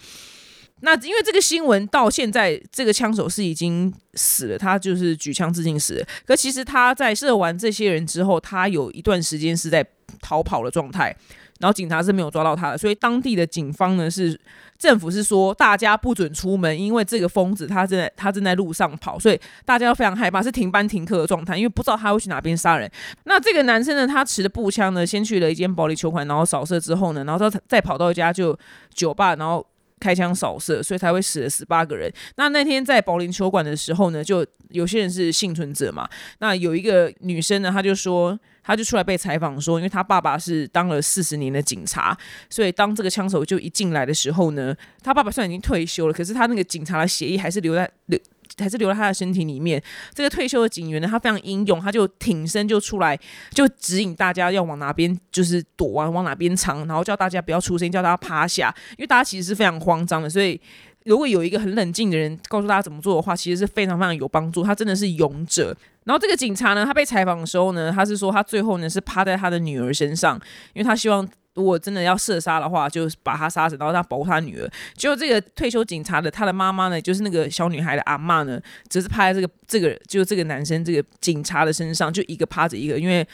[0.80, 6.06] 那因为这个新闻到现在，这个枪手是已经死了，他就是举枪自尽死了。
[6.26, 9.87] 可其实他在射完这些人之后，他有一段时间是在
[10.20, 11.16] 逃跑的状态，
[11.60, 12.76] 然后警察是没有抓到他的。
[12.76, 14.38] 所以当地的警方呢是
[14.76, 22.90] 政府是说大家不准出门，因为这个疯子他正在他正在路上跑，所以大家都非常害怕，是停班停课的状态，因为不知道他会去哪边杀人。
[23.24, 28.58] 那这个男生呢，他持的步枪呢，先去了一间保利球馆，然后扫射之后呢，然后他再跑到一家就
[28.92, 29.66] 酒吧，然后。
[30.04, 32.12] 开枪扫射，所以才会死了十八个人。
[32.36, 36.06] 那那天在保龄球馆的时候呢，就有些人是幸存者嘛。
[36.40, 42.14] 那有一个女生呢，她就说，她就出来被采访说，因为她爸爸是当了四十年的警察，
[42.50, 48.20] 所以当这个枪手就一进来的时候呢，她爸爸虽然已经退休了，可是他那个警察的协议还是留在留。
[48.59, 49.83] 还是留在他的身体里面。
[50.12, 53.18] 这个退休的警员呢，他非常英勇，他就挺身就出来，
[53.50, 60.28] 就指引大家要往哪边，就是躲啊，往哪边藏，然后叫大家不要出声，叫大家趴下，因为大家其实是非常慌张的。
[60.28, 60.61] 所以，
[61.04, 64.62] 如果有一个很冷静的人告诉大家怎么做的话，其实是非常非常有帮助。
[64.62, 65.76] 他真的是勇者。
[66.04, 70.37] 然后这个警察呢，他被采访的时候呢，他是说他最后呢是趴在他的女儿身上，
[70.74, 71.28] 因为他希望。
[71.54, 74.68] 如果真的要射杀的话，就把他杀死，然后他保护他女儿。
[74.94, 83.24] 结果这个退休警察的他的妈妈呢，就是那个小女孩的阿妈呢，只是趴在这个这个就这个男生这个警察的身上，就一个趴着一个，因为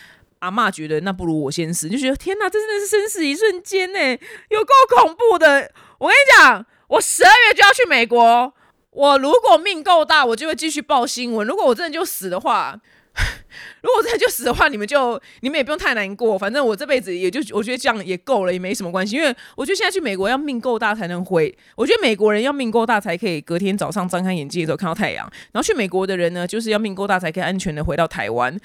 [0.40, 3.98] 阿妈觉得那不如我先死，就觉得天哪，这真的是生死一瞬间呢，
[4.50, 5.72] 有够恐怖的。
[5.98, 8.52] 我跟你讲，我十二月就要去美国，
[8.90, 11.46] 我如果命够大，我就会继续报新闻。
[11.46, 12.78] 如果我真的就死的话。
[13.82, 16.38] 如果真的就死的话，你们就你们也不用太难过。
[16.38, 19.16] 反正我这辈子也就我觉得这样也够了，也没什么关系。
[19.16, 21.54] 因为我觉得现在去美国要命够大才能回。
[21.74, 25.30] 我觉得美国人要命够大才可以隔天早上张开眼睛的时候看到太阳。
[25.52, 28.58] 然后去美国的人呢，就是要命够大才可以安全的回到台湾。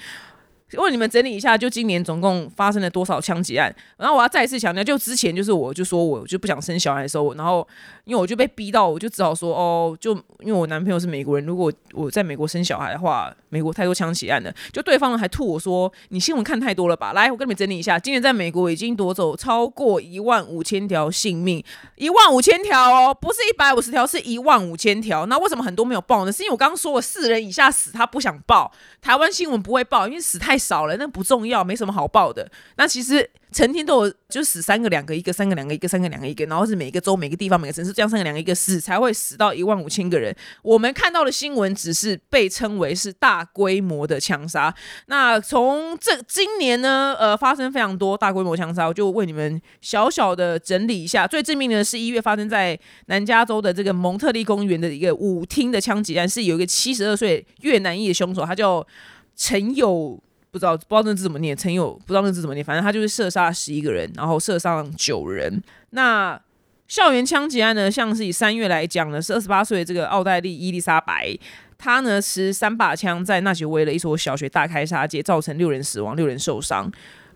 [0.74, 3.72] 为你们整理一下，就今年总共发生了多少枪击案？
[3.98, 7.66] 然后我要再次强调，就之前就是我就说我就不想生小孩的时候，然后
[8.04, 14.52] 因为我就被逼到，我就只好说哦，就因为我男朋友是美国人，如果我在美国生小孩的话，美国太多枪击案了。
[14.72, 17.12] 就对方还吐我说你新闻看太多了吧？
[17.12, 21.62] 来，我跟你们整理一下，今年在美国已经夺走超过一万五千条性命，
[21.94, 25.26] 一万五千条哦，不是一百五十条，是一万五千条。
[25.26, 26.32] 那为什么很多没有报呢？
[26.32, 30.55] 是因为我刚刚说了四人以下死，他不想报，台湾新闻不会报，因为死太。
[30.58, 32.50] 少了，那不重要，没什么好报的。
[32.76, 40.34] 那其实成天都有，就死三个、两个、一个，三个、两个、一个，三个、两个、一个，然后是每个州、每个地方、每个城市这样三个、两个、一个死才会死到一万五千个人。
[40.62, 44.74] 我们看到的新闻只是被称为是大规模的枪杀。
[45.06, 51.26] 那从这今年呢，呃，发生非常多大规模枪杀，我就为你们小小的整理一下。
[51.26, 58.86] 最致命的是一月发生在南加州的这个蒙特利公园的一个舞厅的枪击案，是有一个七十二岁越南裔的凶手，他叫
[59.34, 60.20] 陈友。
[60.56, 65.62] 不知道不知道那字怎么念，陈友不知道那字怎么念，反正他就是射杀十一个人，然后射伤九人。
[65.90, 66.40] 那
[66.88, 71.38] 校园枪击案呢，像是以三月来讲呢，是二十八岁这个奥黛丽伊丽莎白，
[71.76, 76.90] 她呢持三把枪在纳吉维的一所小学大开杀戒，造成六人死亡，六人受伤。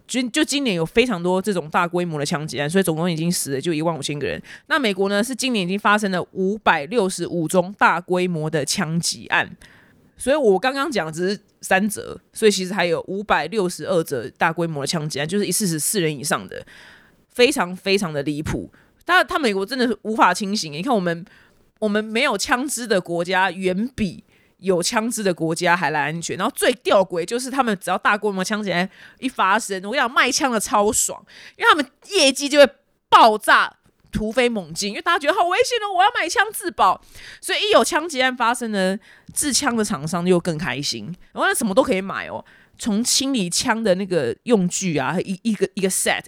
[0.07, 4.43] 就就今年有非常多这种大规模的枪击案，所以总共已经死了就一万五千个人。
[4.69, 9.49] 那美国呢，是今年已经发生了五百六十五宗大规模的枪击案。
[10.21, 16.63] 所以我刚刚讲只是三折，所以其实还有五百六十二折大规模的枪击案，就是一次十四人以上的，
[17.31, 18.71] 非常非常的离谱。
[19.07, 20.71] 他他美国真的是无法清醒。
[20.71, 21.25] 你看我们
[21.79, 24.23] 我们没有枪支的国家，远比
[24.59, 26.37] 有枪支的国家还来安全。
[26.37, 28.87] 然后最吊诡就是他们只要大规模枪击案
[29.19, 31.25] 一发生，我讲卖枪的超爽，
[31.57, 32.71] 因为他们业绩就会
[33.09, 33.79] 爆炸。
[34.11, 37.01] 突飞猛进，因为大家觉得好危险哦，我要买枪自保。
[37.41, 38.99] 所以一有枪击案发生呢，
[39.33, 42.45] 制枪的厂商就更开心，然后什么都可以买哦，
[42.79, 46.25] 从清理枪的那个用具啊，一一个一个 set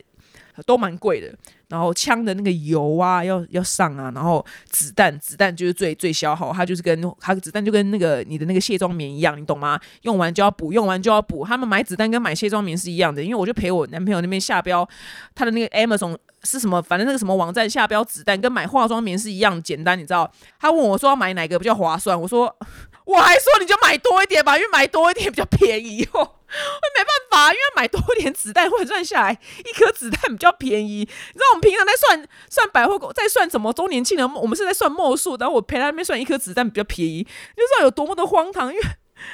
[0.67, 1.35] 都蛮贵的。
[1.69, 9.81] 然后枪的那个油啊，要要上啊，然后子弹子弹就是最最消耗，它就是跟它子弹就跟那个你的那个卸妆棉一样，你懂吗？
[10.03, 11.47] 用完就要补，用完就要补。
[11.47, 14.87] 他们买子弹跟买卸妆棉是一样的，因为我就陪我男朋友那边下标，
[15.35, 20.31] 他的那个 Amazon 是什么，反正那个什么网站下标子弹跟买化妆棉是一样简单，你知道？
[20.59, 22.55] 他问我说要买哪个比较划算，我说
[23.07, 26.21] 我还说你就买多一点吧，因为买多一点比较便宜哦。
[26.55, 30.99] 我没办法，因为买多一点子弹换算下来，一颗子弹比较便宜。
[30.99, 34.29] 你知道我们平常在算算百货在算什么周年庆的？
[34.29, 38.71] 我们是在算墨数，然后我陪他那边算一颗子弹比较便宜，就知道有多么的荒唐。
[38.71, 38.85] 因为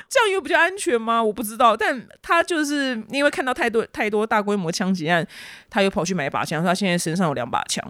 [0.08, 1.22] 这样又比较安全吗？
[1.22, 1.76] 我不知道。
[1.76, 5.26] 但他就是因为看到太多太多大规模枪击案，
[5.70, 7.84] 他又跑去买把枪，他现在身上有两把枪，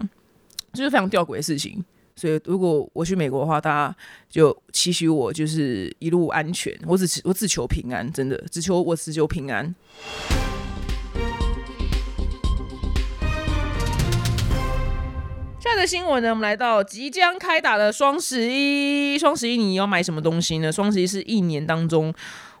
[0.73, 1.83] 就是非常吊诡的事情。
[2.15, 3.95] 所以，如果我去美国的话，大家
[4.29, 6.77] 就期许我就是一路安全。
[6.85, 9.73] 我只我只求平安，真的只求我只求平安。
[15.79, 19.17] 的新闻呢，我们来到即将开打的双十一。
[19.17, 20.71] 双十一你要买什么东西呢？
[20.71, 22.13] 双十一是一年当中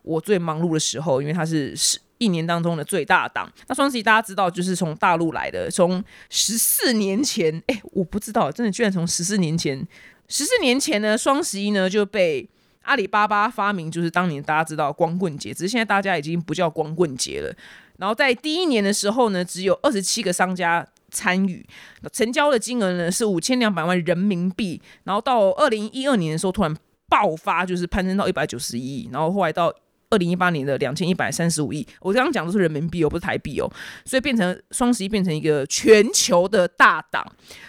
[0.03, 1.99] 我最忙碌的时候，因为它是是。
[2.21, 9.87] 一年当中的最大档，那双十一大家知道就是从大陆来的，从十四年前，哎，我不知道，真的居然从十四年前，
[10.27, 12.45] 十四年前呢，双十一呢就被
[12.81, 17.55] 阿里巴巴发明，就是当年大家知道光棍节，只是现在大家已经不叫光棍节了。
[17.95, 21.65] 然后在第一年的时候呢，只有二十七个商家参与，
[22.11, 24.81] 成交的金额呢是五千两百万人民币。
[25.03, 26.75] 然后到二零一二年的时候，突然
[27.07, 29.73] 爆发，就是攀升到一百九十一亿，然后后来到。
[30.11, 33.71] 二零一八年的两千一百三十五亿，我刚刚讲的是人民币哦，不是台币哦，
[34.05, 37.23] 所以变成双十一变成一个全球的大档，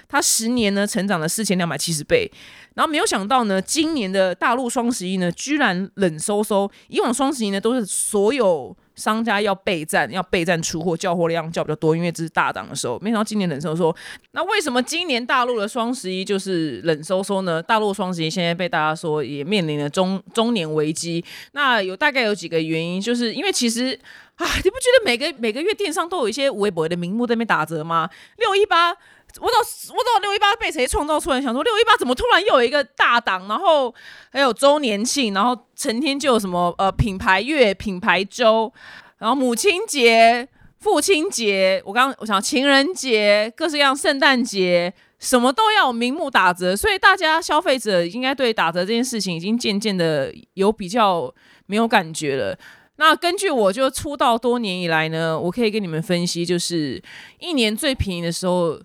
[0.09, 2.33] 它十年呢成长了四千两百七十倍，
[2.77, 8.75] 然后没有想到呢，今年的大陆双十一呢居然冷飕飕，以往双十一呢都是所有。
[8.97, 12.99] 商家要备战，要备战出货，叫货量叫比较多，因为这是大涨的时候。
[13.01, 13.95] 没想到今年冷飕飕，
[14.33, 17.63] 那为什么今年大陆的双十一就是冷飕飕呢？
[17.63, 21.25] 大陆双十一现在被大家说也面临了中中年危机。
[21.53, 23.99] 那有大概有几个原因，就是因为其实
[24.37, 28.09] 啊，你不觉得每个每个月电商都有一些微博的名目在那边打折吗？
[28.37, 28.97] 六一八。
[29.39, 29.59] 我到
[29.95, 31.41] 我到六一八被谁创造出来？
[31.41, 33.95] 想说六一八怎么突然又有一个大档，然后
[34.31, 38.73] 还有周年庆，然后成天就有什么呃品牌月、品牌周，
[39.19, 51.33] 然后母亲节、父亲节，我刚我想情人节，各式各样圣诞节，什么都要明目打折，所以大家消费者应该对打折这件事情已经渐渐的有比较
[51.67, 52.59] 没有感觉了。
[52.97, 57.03] 那根据我就出道多年以来呢，我可以跟你们分析，就是
[57.39, 58.81] 一年最便宜的时候。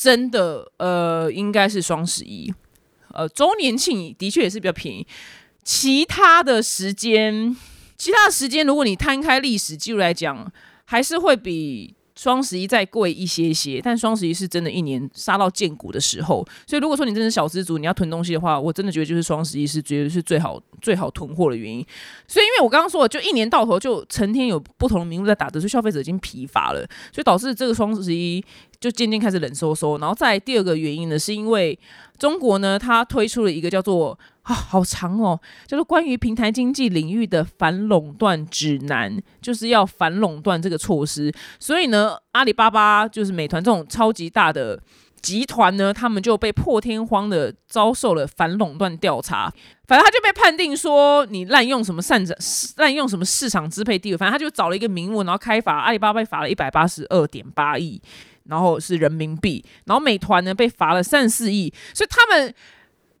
[0.00, 2.54] 真的，呃，应该是双十一，
[3.12, 5.04] 呃，周年庆的确也是比较便宜。
[5.64, 7.56] 其他的时间，
[7.96, 10.52] 其他的时间，如果你摊开历史记录来讲，
[10.84, 11.96] 还是会比。
[12.18, 21.78] 双十一再贵一些些，但双十一是真的一年杀到见骨的时候，所以如果说你真是小资族，你要囤东西的话，我真的觉得就是双十一是绝对是最好最好囤货的原因。
[22.26, 26.80] 所以因为我刚刚说了，就一年到头就成天有不同的名目在打折，所以消费者已经疲乏了，
[27.12, 28.44] 所以导致这个双十一
[28.80, 30.00] 就渐渐开始冷飕飕。
[30.00, 31.78] 然后再第二个原因呢，是因为
[32.18, 34.18] 中国呢，它推出了一个叫做。
[34.48, 35.38] 啊，好长哦！
[35.66, 41.30] 就是关于平台经济领域的反垄断指南，就是要反垄断这个措施。
[41.58, 44.80] 所以呢，阿里巴巴就是美团这种超级大的
[45.20, 49.52] 集团呢，他们就被破天荒的遭受了反垄断调查。
[49.86, 52.34] 反正他就被判定说你滥用什么擅长
[52.78, 58.00] 滥用什么市场支配地位，反正他就找了一个名目，然后开罚阿里巴巴被罚了一百八十二点八亿，
[58.44, 59.62] 然后是人民币。
[59.84, 62.54] 然后美团呢被罚了三十四亿，所以他们。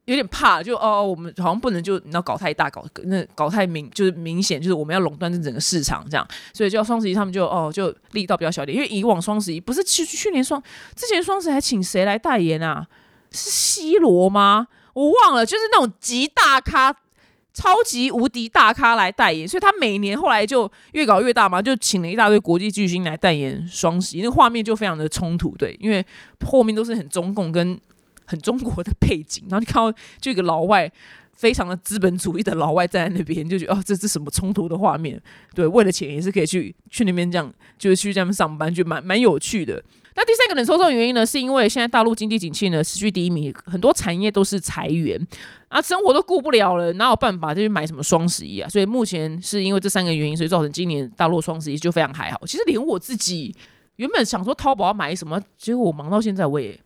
[0.08, 10.62] 有点怕，就哦，我们好像不能就你要搞太大，搞那搞太明，就是明显就是我们要垄断这整个市场这样，所以就双十一他们就哦就力道比较小点，因为以往双十一不是去去年双
[10.96, 12.86] 之前双十一还请谁来代言啊？
[13.30, 14.68] 是 C 罗吗？
[14.94, 16.90] 我忘了，就是那种极大咖、
[17.52, 26.02] 超级无敌大咖来代言，所以他每年后来就越搞越大嘛，就请了一大堆国际巨星来代言双十一，那画面就非常的冲突，对，因为
[26.46, 27.78] 后面都是很中共跟。
[28.28, 30.90] 很中国的背景，然后你看到就一个老外，
[31.32, 35.20] 非常的资本主义的老外站在那边，就觉得哦，这是什么冲突的画面？
[35.54, 39.82] 对，为了钱也是可以去去那边这样，就是去这样上班，就蛮蛮有趣的。
[40.14, 45.16] 那第三个冷收收原因呢，是因为现在大陆经济景气呢持续低迷，很多产业都是裁员
[45.68, 48.68] 啊，生活都顾不了了，哪有办法就去买什么双十一啊？
[48.68, 52.40] 所以目前是因为这三个原因，所以造成今年大陆双十一就非常还好。
[52.44, 53.54] 其实连我自己
[53.94, 56.76] 原本想说淘宝要买什么，结果我忙到现在，我也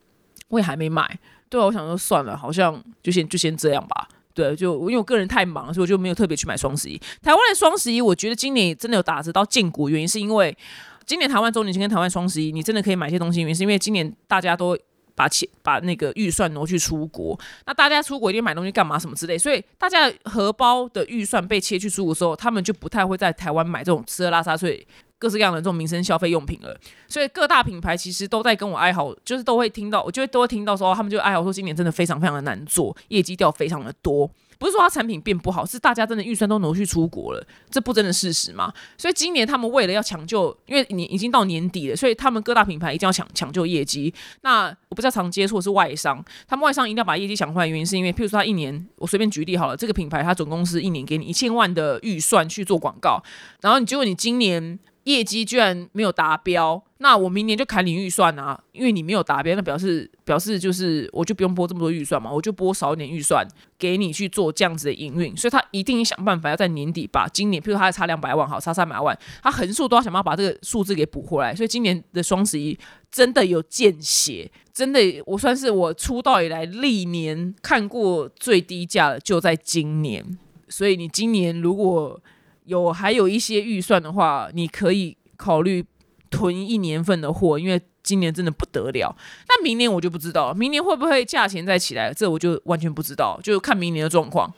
[0.52, 1.18] 我也还没买。
[1.48, 4.08] 对啊，我想说算了，好像就先就先这样吧。
[4.34, 6.96] 对，就因为我个人太忙，所以我就没有特别去买双十一。
[7.22, 10.56] 台湾的双十一，我觉得今年真的有打折到见骨，原因是因为
[11.04, 13.40] 今年台湾周年庆跟台湾双十一，你真的可以买些东西。
[13.40, 14.78] 原因是因为今年大家都
[15.14, 24.86] 把钱把那个预算挪去出国，那大家出国一定买东西干嘛什么之类，所以大家荷包的预算被切去出国的时候，他们就不太会在台湾买这种吃喝拉撒睡。
[25.22, 34.28] 各式各样的这种民生消费用品了，所以各大品牌其实都在跟我哀嚎，就是都会听到，我就会都会听到说，他们就哀嚎说今年真的非常非常的难做，业绩掉非常的多。
[34.58, 38.72] 不是说它产品变不好，是大家真的预算都挪去出国了，这不真的事实吗？
[38.96, 44.14] 所以今年他们为了要抢救，因为你已经到年底了，所以他们各大品牌一定要抢抢救业绩。
[44.42, 53.20] 那我不知道常接触的是外商，他们外商一定要把业绩抢回来，原因是因为，譬如说他一年，我随便举例好了，这个品牌它总公司一年给你一千万的预算去做广告，
[53.62, 54.78] 然后你结果你今年。
[55.04, 58.62] 业绩居然没有达标，那我明年就砍你预算啊！
[58.70, 63.44] 因为你没有达标，那表示表示就是我就不用拨这么多预算嘛，我就拨少一点预算
[63.76, 71.52] 给你去做这样子的营运，所以他一定想办法要在年底把今年，譬如他还差两百万，好差三百万，他横竖都要想办法把这个数字给补回来。
[71.54, 72.78] 所以今年的双十一
[73.10, 80.38] 真的有见血，真的我算是我出道以来历年看过最低价的，就在今年。
[80.68, 82.18] 所以你今年如果
[82.64, 85.84] 有还有一些预算的话，你可以考虑
[86.30, 89.16] 囤一年份的货，因为今年真的不得了。
[89.48, 94.52] 那明年我就不知道，明年会不会价钱再起来，这我就完全不知道，就看明年的状况。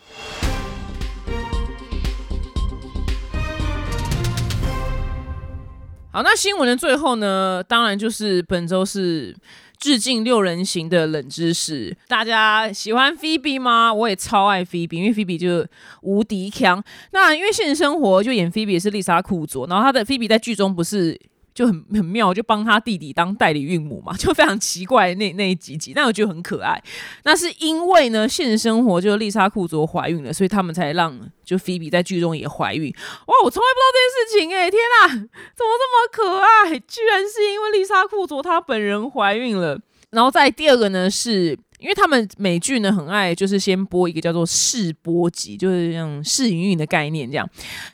[6.12, 9.36] 好，那新闻的最后呢，当然就是本周是。
[9.84, 13.92] 致敬六人行的冷知识，大家喜欢菲比吗？
[13.92, 15.66] 我也超爱菲比，因为菲比就
[16.00, 16.82] 无敌强。
[17.12, 21.20] 那因为现实生活就演菲比是丽莎库佐，然后她的菲比在剧中不是。
[21.54, 26.82] 就很很妙，就帮他弟弟当代理孕母嘛，就非常奇怪那那一集集，但我觉得很可爱。
[27.22, 32.92] 那是因为呢，现实生活就丽莎库佐怀孕了，所以他们才让就菲比在剧中也怀孕。
[33.26, 36.78] 哇，我从来不知道这件事情哎，天哪，怎么这么可爱？
[36.80, 39.80] 居然是因为丽莎库佐她本人怀孕了。
[40.10, 41.58] 然后在第二个呢是。
[41.84, 47.46] 因为他们美剧呢很爱，就是先播一个叫做试播集，就是像试营运的概念这样。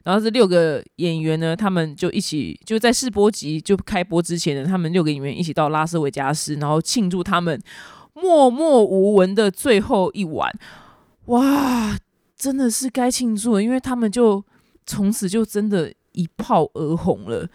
[0.05, 7.61] 然后这六个演员呢，他们就一起就在试播集就开播之前呢，他们六个演员一起到拉斯维加斯，然后庆祝他们
[8.15, 10.57] 默默无闻的最后一晚。
[11.25, 11.99] 哇，
[12.37, 14.45] 真的是该庆祝，因为他们就
[14.87, 17.49] 从此就真的一炮而红了。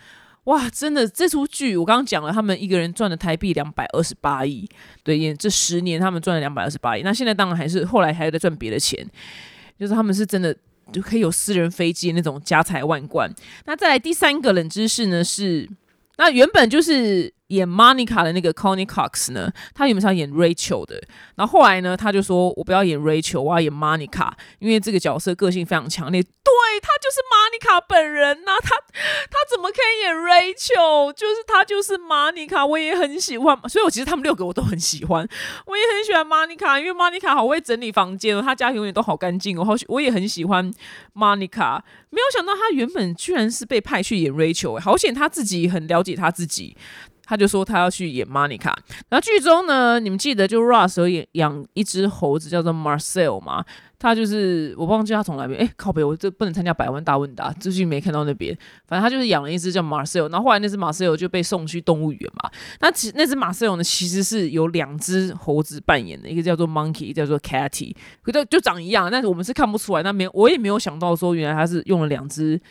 [0.45, 4.67] 哇，真的这出剧，我刚刚讲了，他们一个人赚了台币两百二十八亿，
[5.03, 7.01] 对，演这十年他们赚了两百二十八亿。
[7.03, 9.05] 那现在当然还是后来还在赚别的钱，
[9.77, 10.55] 就是他们是真的
[10.91, 13.31] 就可以有私人飞机那种家财万贯。
[13.65, 15.69] 那再来第三个冷知识呢是，
[16.17, 17.34] 那原本就是。
[17.47, 21.01] 演 Monica 的那个 Connie Cox 呢，他原本是要演 Rachel 的，
[21.35, 26.31] 然后后来呢，他就说我不要演 Rachel，我要演 Monica，因为这个角色个性非常强烈，对
[26.81, 31.13] 他就是 Monica 本人呐，他他怎么可以演 Rachel？
[31.13, 35.27] 就是他就是 Monica，我也很喜欢，所以我其实他们六个我都很喜欢，
[35.67, 40.73] 我也很喜欢 Monica，因为 Monica 好会整理房间哦，他家永远都好干净哦，好我也很喜欢
[41.13, 41.79] Monica，
[42.09, 46.75] 没有想到他原本居然是被派去演 Rachel，好险他自己很了解他自己。
[47.25, 48.73] 他就说他要去演 Monica，
[49.09, 53.65] 然后剧中呢，你们记得就 Ross 有养养一只猴子叫做 Marcel 吗？
[53.97, 58.55] 他就是我忘记他从哪边，哎，靠北，我这不能参加百万大问答，最近没看到那边。
[58.85, 62.51] 反正他就是养了一只叫 Marcel，然后后来那只 Marcel 就被送去动物园嘛。
[62.81, 70.03] 那其那只 Marcel 呢，其实是有两只猴子扮演的，一个叫做 Monkey，一个叫做 Catty，可就就长一样，但是我们是看不出来。
[70.03, 72.61] 那没我也没有想到说，原来他是用了两只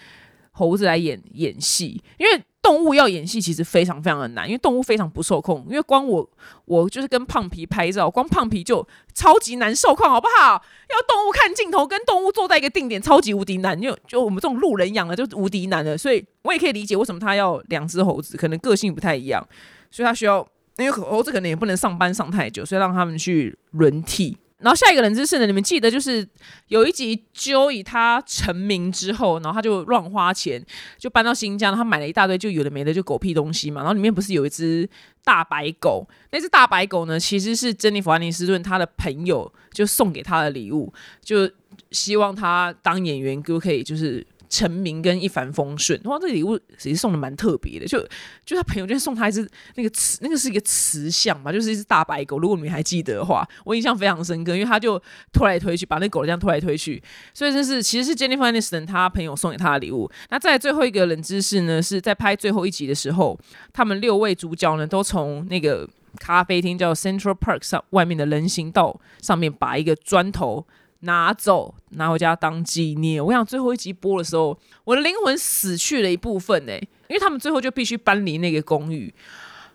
[0.52, 2.44] 猴子来演演戏，因为。
[2.64, 5.66] 动物要演戏其实非常非常的难，因为动物非常不受控。
[5.68, 6.26] 因为光我
[6.64, 10.52] 我就是跟胖皮拍照，光胖皮就超级难受控，好不好？
[10.88, 13.78] 要动物看镜头，跟动物坐在一个定点，超级无敌难。
[13.78, 19.46] 就就我们这种路人养的就无敌难的，所以我也可以理解为什么他要两只猴子，可能个性不太一样，
[19.90, 20.38] 所以他需要，
[20.78, 24.38] 因为猴子可能也不能上班上太久，所以让他们去轮替。
[24.58, 25.46] 然后下一个冷知识呢？
[25.46, 26.26] 你们记得就是
[26.68, 30.64] 有一集 Joey 他成名之后，然后他就乱花钱，
[30.96, 33.82] 就搬到新疆，他买了一大堆就有的没的就狗屁东西嘛。
[33.82, 34.88] 然后里面不是有一只
[35.22, 36.08] 大白狗？
[36.30, 40.92] 那只大白狗呢，其实是珍妮弗·安妮斯顿他的朋友就送给他的礼物，
[41.22, 41.50] 就
[41.90, 44.26] 希望他当演员就可以就是。
[44.48, 47.98] 成名跟一帆风顺，哇，这礼物其实送的蛮特别的，就
[48.44, 52.38] 就他朋友就送他一只那个瓷，那个是一个瓷像嘛，就是一只大白狗。
[52.38, 55.00] 如果你们还记得的话，我印象非常深刻，因为他就
[55.32, 60.10] 推来推去，把那狗这样推来推去，所以这是其实是 Jennifer Aniston 他朋友送给他的礼物。
[60.30, 63.38] 那在最后一个冷知识呢，是在拍最后一集的时候，
[63.72, 65.88] 他们六位主角呢都从那个
[66.18, 70.66] 咖啡厅叫 Central Park 上外面的人行道上面把一个砖头。
[71.04, 73.24] 拿走，拿回家当纪念。
[73.24, 76.72] 我想最后一集播的时候，我的灵魂死去了一部分呢，
[77.08, 79.12] 因为他们最后就必须搬离那个公寓，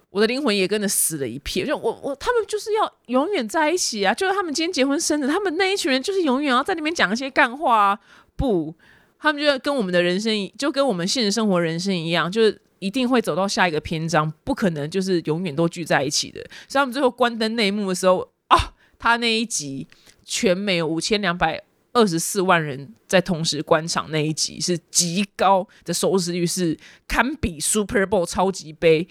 [0.10, 1.66] 我的灵魂也跟着死了一片。
[1.66, 4.14] 就我我他们就是要永远在一起啊！
[4.14, 8.00] 就是他们今天结婚生子，他们那一群人就是永远要在那边讲一些干话啊。
[8.36, 8.76] 不，
[9.20, 16.42] 他们就跟我们的人生，就跟我们现实生活人生一样，就是一定会走到下一个篇章，不可能就是永远都聚在一起的。
[16.68, 19.88] 所以他们最后关灯内幕的时候啊，他那一集。
[20.30, 21.60] 全美五千两百
[21.92, 26.78] 二十四万人在同时观赏那一集是极高的收视率，是
[27.08, 29.08] 堪比 Super Bowl 超级杯。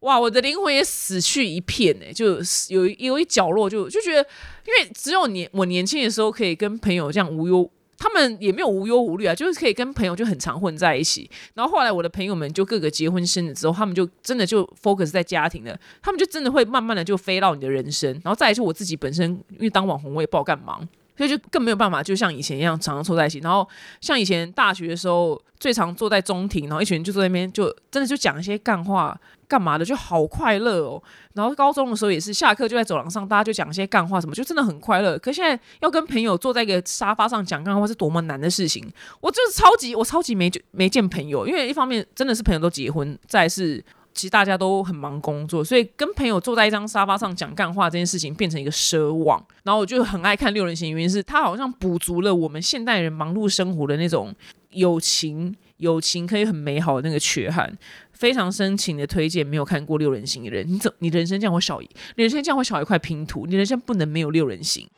[0.00, 2.38] 哇，我的灵魂也死去一片呢，就
[2.68, 4.26] 有有一角落就就觉得，
[4.66, 7.70] 因为只有年我年轻的时候可以跟朋友这样无忧。
[7.98, 11.28] 他们也没有无忧无虑啊，就是可以跟朋友就很常混在一起。
[11.54, 18.12] 然后后来我的朋友们就各个结婚生子之后，他们就真的就 focus 在家庭了，他们就真的会慢慢的就飞到你的人生。
[18.24, 20.80] 然后再来就我自己本身，因为当网红我也不好干嘛。
[21.16, 23.38] 所以就更没有办法，就像以前一样常常凑在一起。
[23.40, 23.66] 然后
[24.00, 31.02] 像以前大学的时候，最常坐在中庭，然后一群人就坐在那边，就真的就讲一些干话，干嘛的，就好快乐哦。
[31.34, 35.18] 然后高中的时候也是，下课就在走廊上，大家就讲一些干话，什么就真的很快乐。
[35.18, 38.86] 可现在要跟朋友坐在一个沙发上讲干话，是多么难的事情。
[39.20, 43.82] 我就是超级，我超级没就没见朋友，因为一方面真的是朋友都结婚，再是。
[44.16, 49.44] 其实大家都很忙工作，所以跟朋友坐在一张沙发上讲干话这件事情变成一个奢望。
[49.62, 54.34] 然后我就很爱看六人行，原因是它好像补足了我们现代人忙碌生活的那种
[54.70, 57.76] 友情，友情可以很美好的那个缺憾。
[58.12, 64.88] 非常深情的推荐没有看过六人行的人，你怎你人生这样会少一，你人生这样会少一块拼图，你人生不能没有六人行。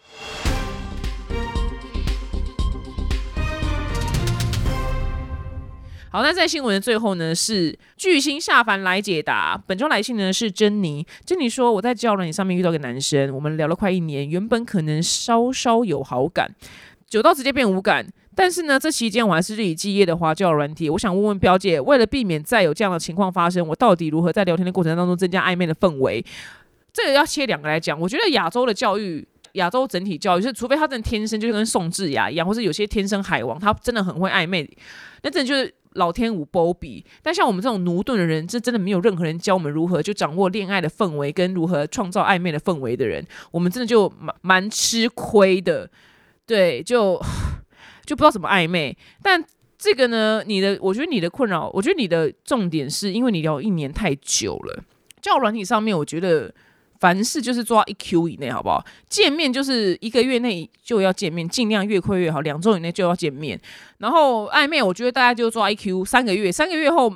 [6.11, 9.63] 好，那在新闻的最后呢，是巨星下凡来解答。
[9.67, 16.51] 本周来信呢是珍妮，珍妮说我在交友软件上面遇到个男生，我们聊了快一年，原本可能稍稍有好感，
[17.07, 18.07] 久到直接变无感。
[18.35, 20.89] 但是呢，这期间我还是日以继夜的花交友软体。
[20.89, 26.25] 我想问问表姐，为了避免再有这样的情况发生，我到底如何在聊天的过程当中增加暧昧的氛围？
[26.91, 28.01] 这个要切两个来讲。
[28.01, 34.68] 我觉得亚洲的教育，亚洲整体教育就是，除非他真的天生就跟宋智雅一样，或是有些天生海王，他真的很会暧昧，
[35.22, 35.74] 那真的就是。
[35.94, 45.90] 老天无波比，但像我们这种奴钝的人，这真的没有任何人教我们如何就掌握恋爱的氛围，跟如何创造暧昧的氛围的人，我们真的就蛮蛮吃亏的。
[46.46, 47.20] 对，就
[48.05, 48.96] 就不知道怎么暧昧。
[49.22, 49.42] 但
[49.76, 54.84] 这个呢，你的，我觉得你的困扰，我觉得你的重点是因为你聊一年太久了，
[55.20, 56.55] 教软体上面，我觉得。
[57.01, 58.84] 凡事就是做到一 Q 以内，好不好？
[59.09, 62.40] 见面就是一个月内就要见面，尽量越快越好。
[62.40, 63.61] 两周以内就要见面。
[63.99, 67.14] 然后暧昧，我觉得大家就做到一 Q 三个月，三个月后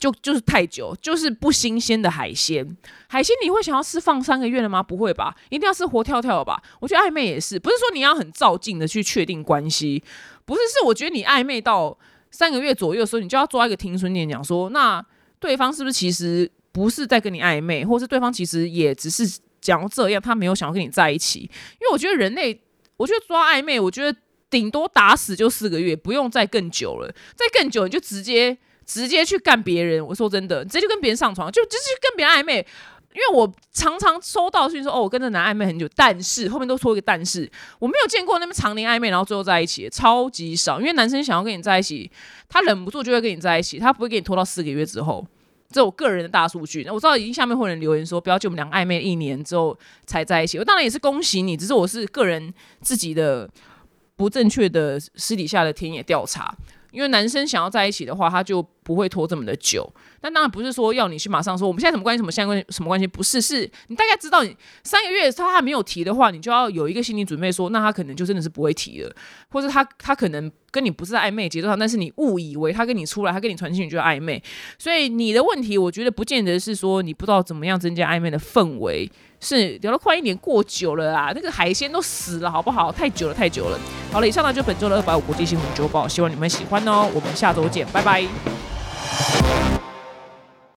[0.00, 2.76] 就就是太久，就是不新鲜的海鲜。
[3.06, 4.82] 海鲜你会想要吃放三个月的吗？
[4.82, 6.60] 不会吧，一定要是活跳跳的吧？
[6.80, 10.02] 我觉得暧昧也是，不是说你要很照镜的去确定关系，
[10.44, 11.96] 不是，是我觉得你暧昧到
[12.32, 15.04] 三个月左右的时候，你就要抓一个停损点，讲说那
[15.38, 16.50] 对方是不是其实。
[16.78, 21.40] 不是在跟你暧昧，或是对方其实也只是讲这样，他没有想要跟你在一起。
[21.40, 22.60] 因为我觉得人类，
[22.96, 24.16] 我觉得抓暧昧，我觉得
[24.48, 27.12] 顶多打死就四个月，不用再更久了。
[27.34, 28.56] 再更久你就直接
[28.86, 30.06] 直接去干别人。
[30.06, 32.64] 我说真的，直接就跟别人上床，就直接跟别人暧昧。
[33.14, 37.50] 因为我常常收到讯说，哦，我跟这男暧昧很久，但是后面都说一个但是，
[37.80, 40.78] 我没有见过那么长年暧昧，然后最后在一起，超级少。
[40.78, 42.08] 因为男生想要跟你在一起，
[42.48, 45.26] 他忍不住就会跟你在一起，他不会给你拖到四个月之后。
[45.70, 50.58] 这我个人的大数据，那我知道已经下面会有人留言说，不要就我们两个暧昧一年之后才在一起。
[50.58, 53.48] 我当然也是恭喜你，只是我是个人自己的
[54.16, 56.56] 不正确的私底下的田野调查。
[56.90, 59.88] 因为男生想要在一起的话，他就不会拖这么的久。
[60.20, 69.14] 但当然不是说要你去马上说我们现在什么关系，什么现在关系什么关系，不是，是你大概知道你三个月他还没有提的话，你就要有一个心理准备，说那他可能就真的是不会提了，
[69.50, 74.42] 或者他他可能跟你不是暧昧节奏上，但是你误以为他跟你出来，他跟你传讯就是暧昧。
[74.78, 79.08] 所以你的问题，我觉得不见得是说你不知道怎么样增加暧昧的氛围，
[79.40, 82.90] 是聊了快一年过久了啊，那个海鲜都死了，好不好？
[82.90, 83.78] 太久了，太久了。
[84.12, 87.08] 好了，以上呢就本周的二百五国际新闻周报，希望你们喜欢哦。
[87.14, 89.77] 我们下周见，拜拜。